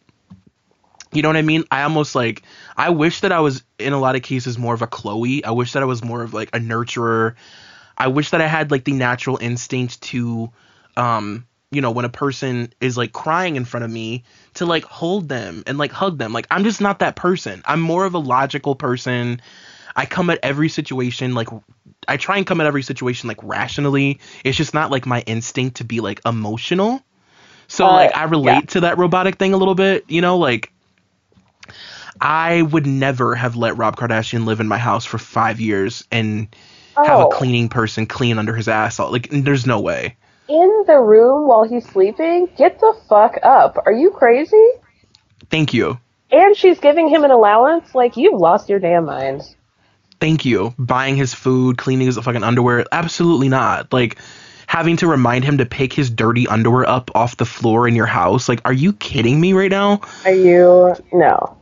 You 1.13 1.22
know 1.22 1.30
what 1.30 1.38
I 1.38 1.42
mean? 1.42 1.63
I 1.72 1.84
almost 1.84 2.16
like 2.16 2.44
I 2.76 2.90
wish 2.90 3.22
that 3.22 3.32
I 3.32 3.40
was 3.40 3.63
in 3.80 3.94
a 3.94 4.00
lot 4.00 4.16
of 4.16 4.24
cases 4.24 4.58
more 4.58 4.74
of 4.74 4.82
a 4.82 4.88
Khloé. 4.88 5.46
I 5.46 5.52
wish 5.52 5.74
that 5.74 5.84
I 5.84 5.86
was 5.86 6.04
more 6.04 6.24
of 6.24 6.34
like 6.34 6.50
a 6.54 6.60
nurturer. 6.60 7.36
I 7.98 8.08
wish 8.08 8.32
that 8.32 8.42
I 8.42 8.48
had 8.48 8.72
like 8.72 8.84
the 8.84 8.94
natural 8.94 9.38
instinct 9.38 10.02
to 10.04 10.52
um 10.96 11.46
you 11.72 11.82
know 11.82 11.92
when 11.92 12.06
a 12.06 12.10
person 12.10 12.74
is 12.80 12.98
like 12.98 13.12
crying 13.14 13.56
in 13.56 13.66
front 13.66 13.84
of 13.84 13.92
me 13.92 14.24
to 14.56 14.66
like 14.66 14.84
hold 14.86 15.28
them 15.30 15.64
and 15.68 15.78
like 15.78 15.92
hug 15.92 16.18
them. 16.18 16.34
Like 16.34 16.48
I'm 16.52 16.64
just 16.64 16.82
not 16.82 17.00
that 17.00 17.16
person. 17.16 17.62
I'm 17.66 17.82
more 17.82 18.06
of 18.06 18.14
a 18.14 18.20
logical 18.20 18.76
person. 18.76 19.42
I 19.96 20.06
come 20.06 20.30
at 20.30 20.40
every 20.44 20.70
situation 20.70 21.34
like 21.34 21.50
I 22.08 22.18
try 22.18 22.38
and 22.38 22.46
come 22.46 22.62
at 22.62 22.68
every 22.68 22.84
situation 22.84 23.28
like 23.28 23.40
rationally. 23.44 24.20
It's 24.44 24.58
just 24.58 24.74
not 24.74 24.92
like 24.92 25.06
my 25.06 25.22
instinct 25.22 25.78
to 25.78 25.84
be 25.84 26.00
like 26.00 26.22
emotional. 26.26 27.02
So 27.68 27.90
Uh, 27.90 27.92
like 27.92 28.16
I 28.16 28.24
relate 28.26 28.70
yeah. 28.70 28.70
to 28.70 28.82
that 28.82 28.98
robotic 28.98 29.36
thing 29.38 29.54
a 29.54 29.58
little 29.58 29.76
bit, 29.76 30.06
you 30.08 30.22
know, 30.22 30.38
like 30.38 30.72
I 32.22 32.62
would 32.62 32.86
never 32.88 33.36
have 33.36 33.56
let 33.56 33.78
Rob 33.78 33.96
Kardashian 33.98 34.46
live 34.46 34.60
in 34.60 34.68
my 34.68 34.78
house 34.78 35.06
for 35.06 35.18
5 35.18 35.60
years 35.60 36.04
and 36.12 36.48
have 37.02 37.20
a 37.20 37.26
Oh. 37.26 37.28
cleaning 37.28 37.70
person 37.70 38.06
clean 38.08 38.38
under 38.40 38.56
his 38.56 38.68
ass. 38.68 39.00
Like 39.00 39.30
there's 39.32 39.66
no 39.66 39.80
way. 39.82 40.18
In 40.50 40.84
the 40.88 41.00
room 41.00 41.48
while 41.48 41.64
he's 41.64 41.86
sleeping? 41.88 42.48
Get 42.58 42.80
the 42.80 42.96
fuck 43.10 43.38
up. 43.44 43.78
Are 43.86 43.92
you 43.92 44.12
crazy? 44.12 44.70
Thank 45.50 45.74
you. 45.74 46.00
And 46.32 46.56
she's 46.56 46.80
giving 46.80 47.10
him 47.10 47.24
an 47.24 47.32
allowance? 47.32 47.94
Like, 47.94 48.18
you've 48.18 48.40
lost 48.40 48.70
your 48.70 48.80
damn 48.80 49.06
mind. 49.06 49.44
Thank 50.20 50.46
you. 50.46 50.74
Buying 50.78 51.16
his 51.16 51.34
food, 51.34 51.78
cleaning 51.78 52.08
his 52.08 52.18
fucking 52.18 52.44
underwear. 52.44 52.86
Absolutely 52.92 53.50
not. 53.50 53.94
Like 53.94 54.18
having 54.66 54.98
to 54.98 55.08
remind 55.08 55.44
him 55.44 55.60
to 55.60 55.66
pick 55.66 55.94
his 55.94 56.10
dirty 56.10 56.48
underwear 56.48 56.88
up 56.90 57.12
off 57.16 57.38
the 57.38 57.46
floor 57.46 57.88
in 57.88 57.96
your 57.96 58.08
house. 58.08 58.50
Like 58.50 58.62
are 58.66 58.74
you 58.74 58.94
kidding 58.94 59.40
me 59.40 59.54
right 59.54 59.72
now? 59.72 60.02
Are 60.26 60.34
you. 60.34 60.96
No. 61.14 61.58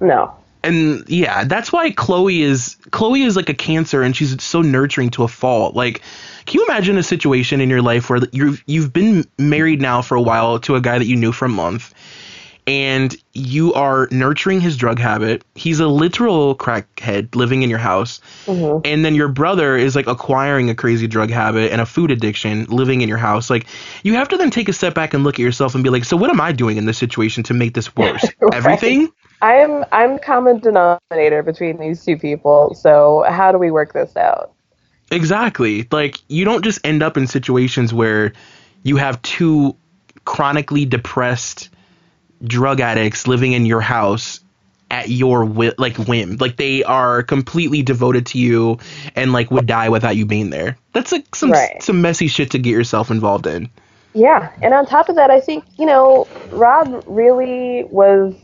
No. 0.00 0.34
And 0.64 1.04
yeah, 1.08 1.44
that's 1.44 1.72
why 1.72 1.90
Khloé 1.92 2.40
is 2.40 2.76
Khloé 2.90 3.24
is 3.24 3.36
like 3.36 3.48
a 3.48 3.54
cancer, 3.54 4.02
and 4.02 4.16
she's 4.16 4.42
so 4.42 4.60
nurturing 4.60 5.10
to 5.10 5.22
a 5.22 5.28
fault. 5.28 5.74
Like, 5.76 6.02
can 6.46 6.58
you 6.60 6.66
imagine 6.66 6.98
a 6.98 7.02
situation 7.02 7.60
in 7.60 7.70
your 7.70 7.82
life 7.82 8.10
where 8.10 8.20
you've 8.32 8.62
you've 8.66 8.92
been 8.92 9.24
married 9.38 9.80
now 9.80 10.02
for 10.02 10.16
a 10.16 10.22
while 10.22 10.58
to 10.60 10.74
a 10.74 10.80
guy 10.80 10.98
that 10.98 11.06
you 11.06 11.14
knew 11.16 11.30
for 11.30 11.44
a 11.44 11.48
month, 11.48 11.94
and 12.66 13.16
you 13.34 13.72
are 13.74 14.08
nurturing 14.10 14.60
his 14.60 14.76
drug 14.76 14.98
habit. 14.98 15.44
He's 15.54 15.78
a 15.78 15.86
literal 15.86 16.56
crackhead 16.56 17.36
living 17.36 17.62
in 17.62 17.70
your 17.70 17.78
house, 17.78 18.20
Mhm. 18.46 18.82
and 18.84 19.04
then 19.04 19.14
your 19.14 19.28
brother 19.28 19.76
is 19.76 19.94
like 19.94 20.08
acquiring 20.08 20.70
a 20.70 20.74
crazy 20.74 21.06
drug 21.06 21.30
habit 21.30 21.70
and 21.70 21.80
a 21.80 21.86
food 21.86 22.10
addiction 22.10 22.66
living 22.68 23.00
in 23.00 23.08
your 23.08 23.18
house. 23.18 23.48
Like, 23.48 23.66
you 24.02 24.14
have 24.14 24.28
to 24.30 24.36
then 24.36 24.50
take 24.50 24.68
a 24.68 24.72
step 24.72 24.94
back 24.94 25.14
and 25.14 25.22
look 25.22 25.36
at 25.36 25.42
yourself 25.42 25.74
and 25.76 25.84
be 25.84 25.90
like, 25.90 26.04
so 26.04 26.16
what 26.16 26.30
am 26.30 26.40
I 26.40 26.50
doing 26.50 26.78
in 26.78 26.84
this 26.84 26.98
situation 26.98 27.44
to 27.44 27.54
make 27.54 27.74
this 27.74 27.94
worse? 27.96 28.24
Right. 28.40 28.54
Everything. 28.54 29.08
I'm 29.40 29.84
I'm 29.92 30.18
common 30.18 30.58
denominator 30.58 31.42
between 31.42 31.78
these 31.78 32.04
two 32.04 32.16
people. 32.16 32.74
So 32.74 33.24
how 33.28 33.52
do 33.52 33.58
we 33.58 33.70
work 33.70 33.92
this 33.92 34.16
out? 34.16 34.52
Exactly. 35.10 35.86
Like 35.90 36.18
you 36.28 36.44
don't 36.44 36.64
just 36.64 36.80
end 36.84 37.02
up 37.02 37.16
in 37.16 37.26
situations 37.26 37.92
where 37.94 38.32
you 38.82 38.96
have 38.96 39.20
two 39.22 39.76
chronically 40.24 40.84
depressed 40.84 41.70
drug 42.44 42.80
addicts 42.80 43.26
living 43.26 43.52
in 43.52 43.66
your 43.66 43.80
house 43.80 44.40
at 44.90 45.08
your 45.08 45.44
wi- 45.44 45.74
like 45.78 45.96
whim. 45.96 46.36
Like 46.38 46.56
they 46.56 46.82
are 46.84 47.22
completely 47.22 47.82
devoted 47.82 48.26
to 48.26 48.38
you 48.38 48.78
and 49.14 49.32
like 49.32 49.50
would 49.50 49.66
die 49.66 49.88
without 49.88 50.16
you 50.16 50.26
being 50.26 50.50
there. 50.50 50.76
That's 50.92 51.12
like 51.12 51.34
some 51.34 51.52
Right. 51.52 51.82
some 51.82 52.02
messy 52.02 52.26
shit 52.26 52.50
to 52.52 52.58
get 52.58 52.70
yourself 52.70 53.10
involved 53.10 53.46
in. 53.46 53.70
Yeah, 54.14 54.50
and 54.62 54.72
on 54.74 54.86
top 54.86 55.08
of 55.08 55.16
that, 55.16 55.30
I 55.30 55.40
think 55.40 55.64
you 55.78 55.86
know 55.86 56.26
Rob 56.50 57.04
really 57.06 57.84
was 57.84 58.34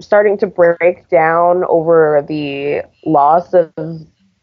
starting 0.00 0.38
to 0.38 0.46
break 0.46 1.08
down 1.08 1.64
over 1.68 2.24
the 2.26 2.82
loss 3.04 3.54
of 3.54 3.72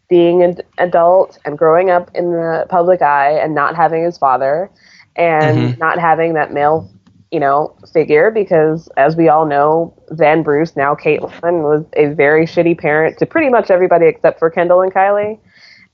being 0.09 0.43
an 0.43 0.57
adult 0.77 1.37
and 1.45 1.57
growing 1.57 1.89
up 1.89 2.11
in 2.13 2.31
the 2.31 2.65
public 2.69 3.01
eye 3.01 3.31
and 3.33 3.55
not 3.55 3.75
having 3.75 4.03
his 4.03 4.17
father 4.17 4.69
and 5.15 5.75
Mhm. 5.75 5.77
not 5.77 5.99
having 5.99 6.33
that 6.33 6.53
male, 6.53 6.89
you 7.31 7.39
know, 7.39 7.75
figure 7.93 8.29
because 8.31 8.87
as 8.97 9.15
we 9.15 9.29
all 9.29 9.45
know, 9.45 9.93
then 10.09 10.43
Bruce, 10.43 10.75
now 10.75 10.95
Caitlyn, 10.95 11.63
was 11.63 11.85
a 11.95 12.07
very 12.13 12.45
shitty 12.45 12.77
parent 12.77 13.17
to 13.19 13.25
pretty 13.25 13.49
much 13.49 13.71
everybody 13.71 14.05
except 14.07 14.39
for 14.39 14.49
Kendall 14.49 14.81
and 14.81 14.93
Kylie. 14.93 15.39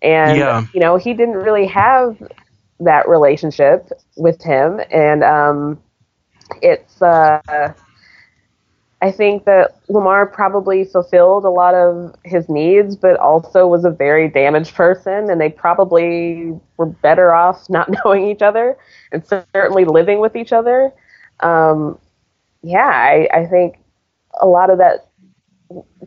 And 0.01 0.37
Yeah. 0.37 0.61
you 0.73 0.79
know, 0.81 0.97
he 0.97 1.13
didn't 1.13 1.35
really 1.35 1.67
have 1.67 2.17
that 2.79 3.07
relationship 3.07 3.89
with 4.17 4.41
him 4.41 4.81
and 4.91 5.23
um 5.23 5.79
it's 6.61 7.01
uh 7.01 7.41
I 9.01 9.11
think 9.11 9.45
that 9.45 9.75
Lamar 9.89 10.27
probably 10.27 10.85
fulfilled 10.85 11.43
a 11.43 11.49
lot 11.49 11.73
of 11.73 12.15
his 12.23 12.47
needs, 12.47 12.95
but 12.95 13.17
also 13.17 13.67
was 13.67 13.83
a 13.83 13.89
very 13.89 14.29
damaged 14.29 14.75
person, 14.75 15.29
and 15.29 15.41
they 15.41 15.49
probably 15.49 16.53
were 16.77 16.85
better 16.85 17.33
off 17.33 17.67
not 17.69 17.89
knowing 18.05 18.27
each 18.27 18.41
other 18.41 18.77
and 19.11 19.25
certainly 19.25 19.85
living 19.85 20.19
with 20.19 20.35
each 20.35 20.53
other. 20.53 20.91
Um, 21.39 21.97
yeah, 22.61 22.87
I, 22.87 23.27
I 23.33 23.45
think 23.47 23.79
a 24.39 24.47
lot 24.47 24.69
of 24.69 24.77
that 24.77 25.07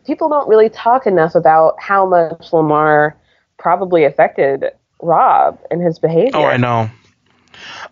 people 0.05 0.29
don't 0.29 0.47
really 0.47 0.69
talk 0.69 1.05
enough 1.05 1.35
about 1.35 1.75
how 1.79 2.05
much 2.05 2.53
Lamar 2.53 3.17
probably 3.57 4.05
affected 4.05 4.65
Rob 5.01 5.59
and 5.69 5.81
his 5.81 5.99
behavior. 5.99 6.31
Oh, 6.35 6.45
I 6.45 6.57
know. 6.57 6.89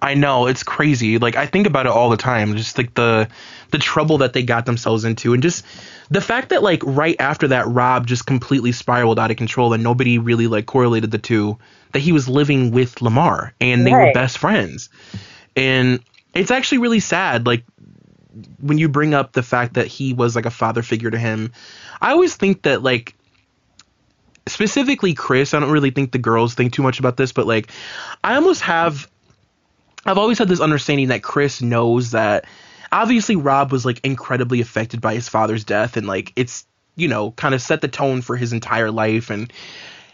I 0.01 0.13
know 0.13 0.47
it's 0.47 0.63
crazy. 0.63 1.17
Like 1.17 1.35
I 1.35 1.45
think 1.45 1.67
about 1.67 1.85
it 1.85 1.91
all 1.91 2.09
the 2.09 2.17
time. 2.17 2.55
Just 2.55 2.77
like 2.77 2.93
the 2.93 3.27
the 3.71 3.77
trouble 3.77 4.19
that 4.19 4.33
they 4.33 4.43
got 4.43 4.65
themselves 4.65 5.05
into, 5.05 5.33
and 5.33 5.41
just 5.41 5.65
the 6.09 6.21
fact 6.21 6.49
that 6.49 6.63
like 6.63 6.81
right 6.85 7.15
after 7.19 7.49
that, 7.49 7.67
Rob 7.67 8.07
just 8.07 8.25
completely 8.25 8.71
spiraled 8.71 9.19
out 9.19 9.31
of 9.31 9.37
control, 9.37 9.73
and 9.73 9.83
nobody 9.83 10.17
really 10.17 10.47
like 10.47 10.65
correlated 10.65 11.11
the 11.11 11.17
two. 11.17 11.57
That 11.91 11.99
he 11.99 12.11
was 12.11 12.27
living 12.27 12.71
with 12.71 13.01
Lamar, 13.03 13.53
and 13.61 13.85
they 13.85 13.91
were 13.91 14.11
best 14.13 14.39
friends, 14.39 14.89
and 15.55 15.99
it's 16.33 16.49
actually 16.49 16.79
really 16.79 16.99
sad. 16.99 17.45
Like 17.45 17.63
when 18.59 18.77
you 18.77 18.89
bring 18.89 19.13
up 19.13 19.33
the 19.33 19.43
fact 19.43 19.75
that 19.75 19.87
he 19.87 20.13
was 20.13 20.35
like 20.35 20.47
a 20.47 20.51
father 20.51 20.81
figure 20.81 21.11
to 21.11 21.19
him, 21.19 21.51
I 22.01 22.11
always 22.11 22.35
think 22.35 22.63
that 22.63 22.81
like 22.81 23.15
specifically 24.47 25.13
Kris, 25.13 25.53
I 25.53 25.59
don't 25.59 25.71
really 25.71 25.91
think 25.91 26.11
the 26.11 26.17
girls 26.17 26.53
think 26.53 26.73
too 26.73 26.83
much 26.83 26.99
about 26.99 27.17
this, 27.17 27.31
but 27.31 27.47
like 27.47 27.69
I 28.23 28.35
almost 28.35 28.61
have 28.61 29.09
I've 30.05 30.17
always 30.17 30.37
had 30.37 30.47
this 30.47 30.59
understanding 30.59 31.07
that 31.09 31.23
Kris 31.23 31.61
knows 31.61 32.11
that 32.11 32.45
obviously 32.91 33.35
Rob 33.35 33.71
was 33.71 33.85
like 33.85 33.99
incredibly 34.03 34.61
affected 34.61 35.01
by 35.01 35.13
his 35.15 35.29
father's 35.29 35.63
death 35.63 35.97
and 35.97 36.07
like 36.07 36.33
it's 36.35 36.65
you 36.95 37.07
know 37.07 37.31
kind 37.31 37.55
of 37.55 37.61
set 37.61 37.81
the 37.81 37.87
tone 37.87 38.21
for 38.21 38.35
his 38.35 38.53
entire 38.53 38.91
life 38.91 39.29
and 39.29 39.51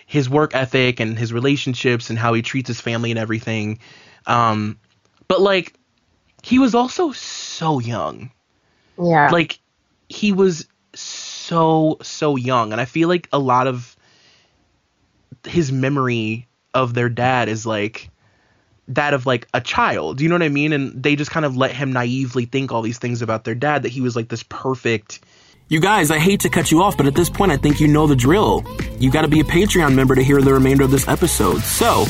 his 0.05 0.29
work 0.29 0.55
ethic 0.55 0.99
and 0.99 1.17
his 1.19 1.33
relationships 1.33 2.09
and 2.09 2.17
how 2.17 2.33
he 2.33 2.41
treats 2.41 2.67
his 2.67 2.81
family 2.81 3.11
and 3.11 3.19
everything 3.19 3.79
um 4.27 4.79
but 5.27 5.41
like 5.41 5.73
he 6.41 6.57
was 6.57 6.73
also 6.73 7.11
so 7.11 7.79
young 7.79 8.31
yeah. 8.97 9.29
like 9.29 9.59
he 10.07 10.31
was 10.31 10.67
so 10.93 11.97
so 12.01 12.35
young 12.35 12.71
and 12.71 12.81
i 12.81 12.85
feel 12.85 13.07
like 13.07 13.27
a 13.31 13.39
lot 13.39 13.67
of 13.67 13.95
his 15.45 15.71
memory 15.71 16.47
of 16.73 16.93
their 16.93 17.09
dad 17.09 17.49
is 17.49 17.65
like 17.65 18.09
that 18.89 19.13
of 19.13 19.25
like 19.25 19.47
a 19.53 19.61
child 19.61 20.19
you 20.19 20.27
know 20.27 20.35
what 20.35 20.43
i 20.43 20.49
mean 20.49 20.73
and 20.73 21.01
they 21.01 21.15
just 21.15 21.31
kind 21.31 21.45
of 21.45 21.55
let 21.55 21.71
him 21.71 21.93
naively 21.93 22.45
think 22.45 22.71
all 22.71 22.81
these 22.81 22.97
things 22.97 23.21
about 23.21 23.43
their 23.43 23.55
dad 23.55 23.83
that 23.83 23.89
he 23.89 24.01
was 24.01 24.15
like 24.15 24.27
this 24.29 24.43
perfect 24.43 25.19
You 25.69 25.79
guys, 25.79 26.09
I 26.09 26.17
hate 26.17 26.39
to 26.41 26.49
cut 26.49 26.71
you 26.71 26.81
off, 26.81 26.97
but 26.97 27.05
at 27.05 27.13
this 27.13 27.29
point, 27.29 27.51
I 27.51 27.57
think 27.57 27.79
you 27.79 27.87
know 27.87 28.07
the 28.07 28.15
drill. 28.15 28.63
You 28.99 29.11
gotta 29.11 29.27
be 29.27 29.39
a 29.39 29.43
Patreon 29.43 29.93
member 29.93 30.15
to 30.15 30.23
hear 30.23 30.41
the 30.41 30.51
remainder 30.51 30.83
of 30.83 30.89
this 30.89 31.07
episode. 31.07 31.61
So, 31.61 32.05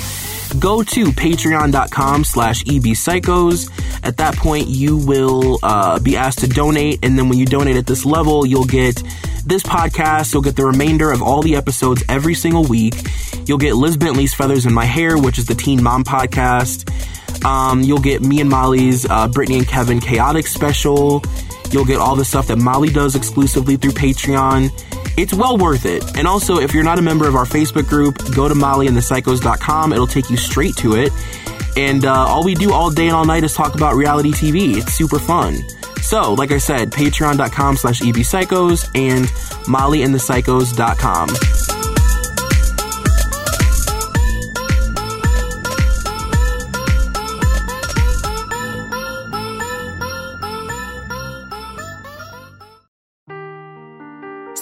go 0.58 0.82
to 0.84 1.06
patreon.com 1.06 2.24
slash 2.24 2.64
ebpsychos. 2.64 3.70
At 4.04 4.18
that 4.18 4.36
point, 4.36 4.68
you 4.68 4.98
will 4.98 5.60
uh, 5.62 6.00
be 6.00 6.16
asked 6.18 6.40
to 6.40 6.48
donate, 6.48 7.00
and 7.04 7.18
then 7.18 7.30
when 7.30 7.38
you 7.38 7.46
donate 7.46 7.76
at 7.76 7.86
this 7.86 8.06
level, 8.06 8.46
you'll 8.46 8.66
get 8.66 9.04
this 9.46 9.64
podcast, 9.64 10.34
you'll 10.34 10.42
get 10.42 10.56
the 10.56 10.66
remainder 10.66 11.12
of 11.12 11.22
all 11.22 11.42
the 11.42 11.56
episodes 11.56 12.04
every 12.08 12.36
single 12.36 12.64
week. 12.64 12.96
You'll 13.46 13.58
get 13.58 13.76
Liz 13.76 13.98
Bentley's 13.98 14.34
Feathers 14.34 14.66
in 14.66 14.74
My 14.74 14.86
Hair, 14.86 15.18
which 15.18 15.38
is 15.38 15.46
the 15.46 15.56
Teen 15.56 15.82
Mom 15.82 16.04
podcast. 16.04 16.86
Um, 17.46 17.82
you'll 17.82 18.00
get 18.00 18.22
me 18.22 18.42
and 18.42 18.50
Molly's 18.50 19.10
uh, 19.10 19.28
Brittany 19.28 19.60
and 19.60 19.68
Kevin 19.68 20.00
Chaotic 20.00 20.48
special. 20.48 21.24
You'll 21.72 21.86
get 21.86 21.98
all 21.98 22.16
the 22.16 22.26
stuff 22.26 22.48
that 22.48 22.58
Molly 22.58 22.90
does 22.90 23.16
exclusively 23.16 23.78
through 23.78 23.92
Patreon. 23.92 24.72
It's 25.20 25.34
well 25.34 25.58
worth 25.58 25.86
it. 25.86 26.18
And 26.18 26.26
also, 26.26 26.60
if 26.60 26.74
you're 26.74 26.86
not 26.86 26.98
a 26.98 27.02
member 27.02 27.28
of 27.28 27.36
our 27.36 27.44
Facebook 27.44 27.90
group, 27.90 28.18
go 28.34 28.48
to 28.48 28.56
mollyandthepsychos.com. 28.56 29.92
It'll 29.92 30.08
take 30.08 30.30
you 30.30 30.38
straight 30.38 30.78
to 30.78 30.96
it. 30.96 31.12
And 31.76 32.06
uh, 32.06 32.14
all 32.14 32.46
we 32.46 32.56
do 32.56 32.72
all 32.72 32.90
day 32.90 33.08
and 33.08 33.16
all 33.16 33.26
night 33.26 33.44
is 33.44 33.54
talk 33.54 33.76
about 33.76 33.96
reality 33.96 34.32
TV. 34.32 34.78
It's 34.78 34.94
super 34.94 35.20
fun. 35.20 35.68
So, 36.02 36.34
like 36.34 36.54
I 36.54 36.58
said, 36.58 36.92
patreon.com 36.92 37.76
slash 37.76 38.00
ebpsychos 38.00 38.90
and 38.96 39.26
mollyandthepsychos.com. 39.66 41.79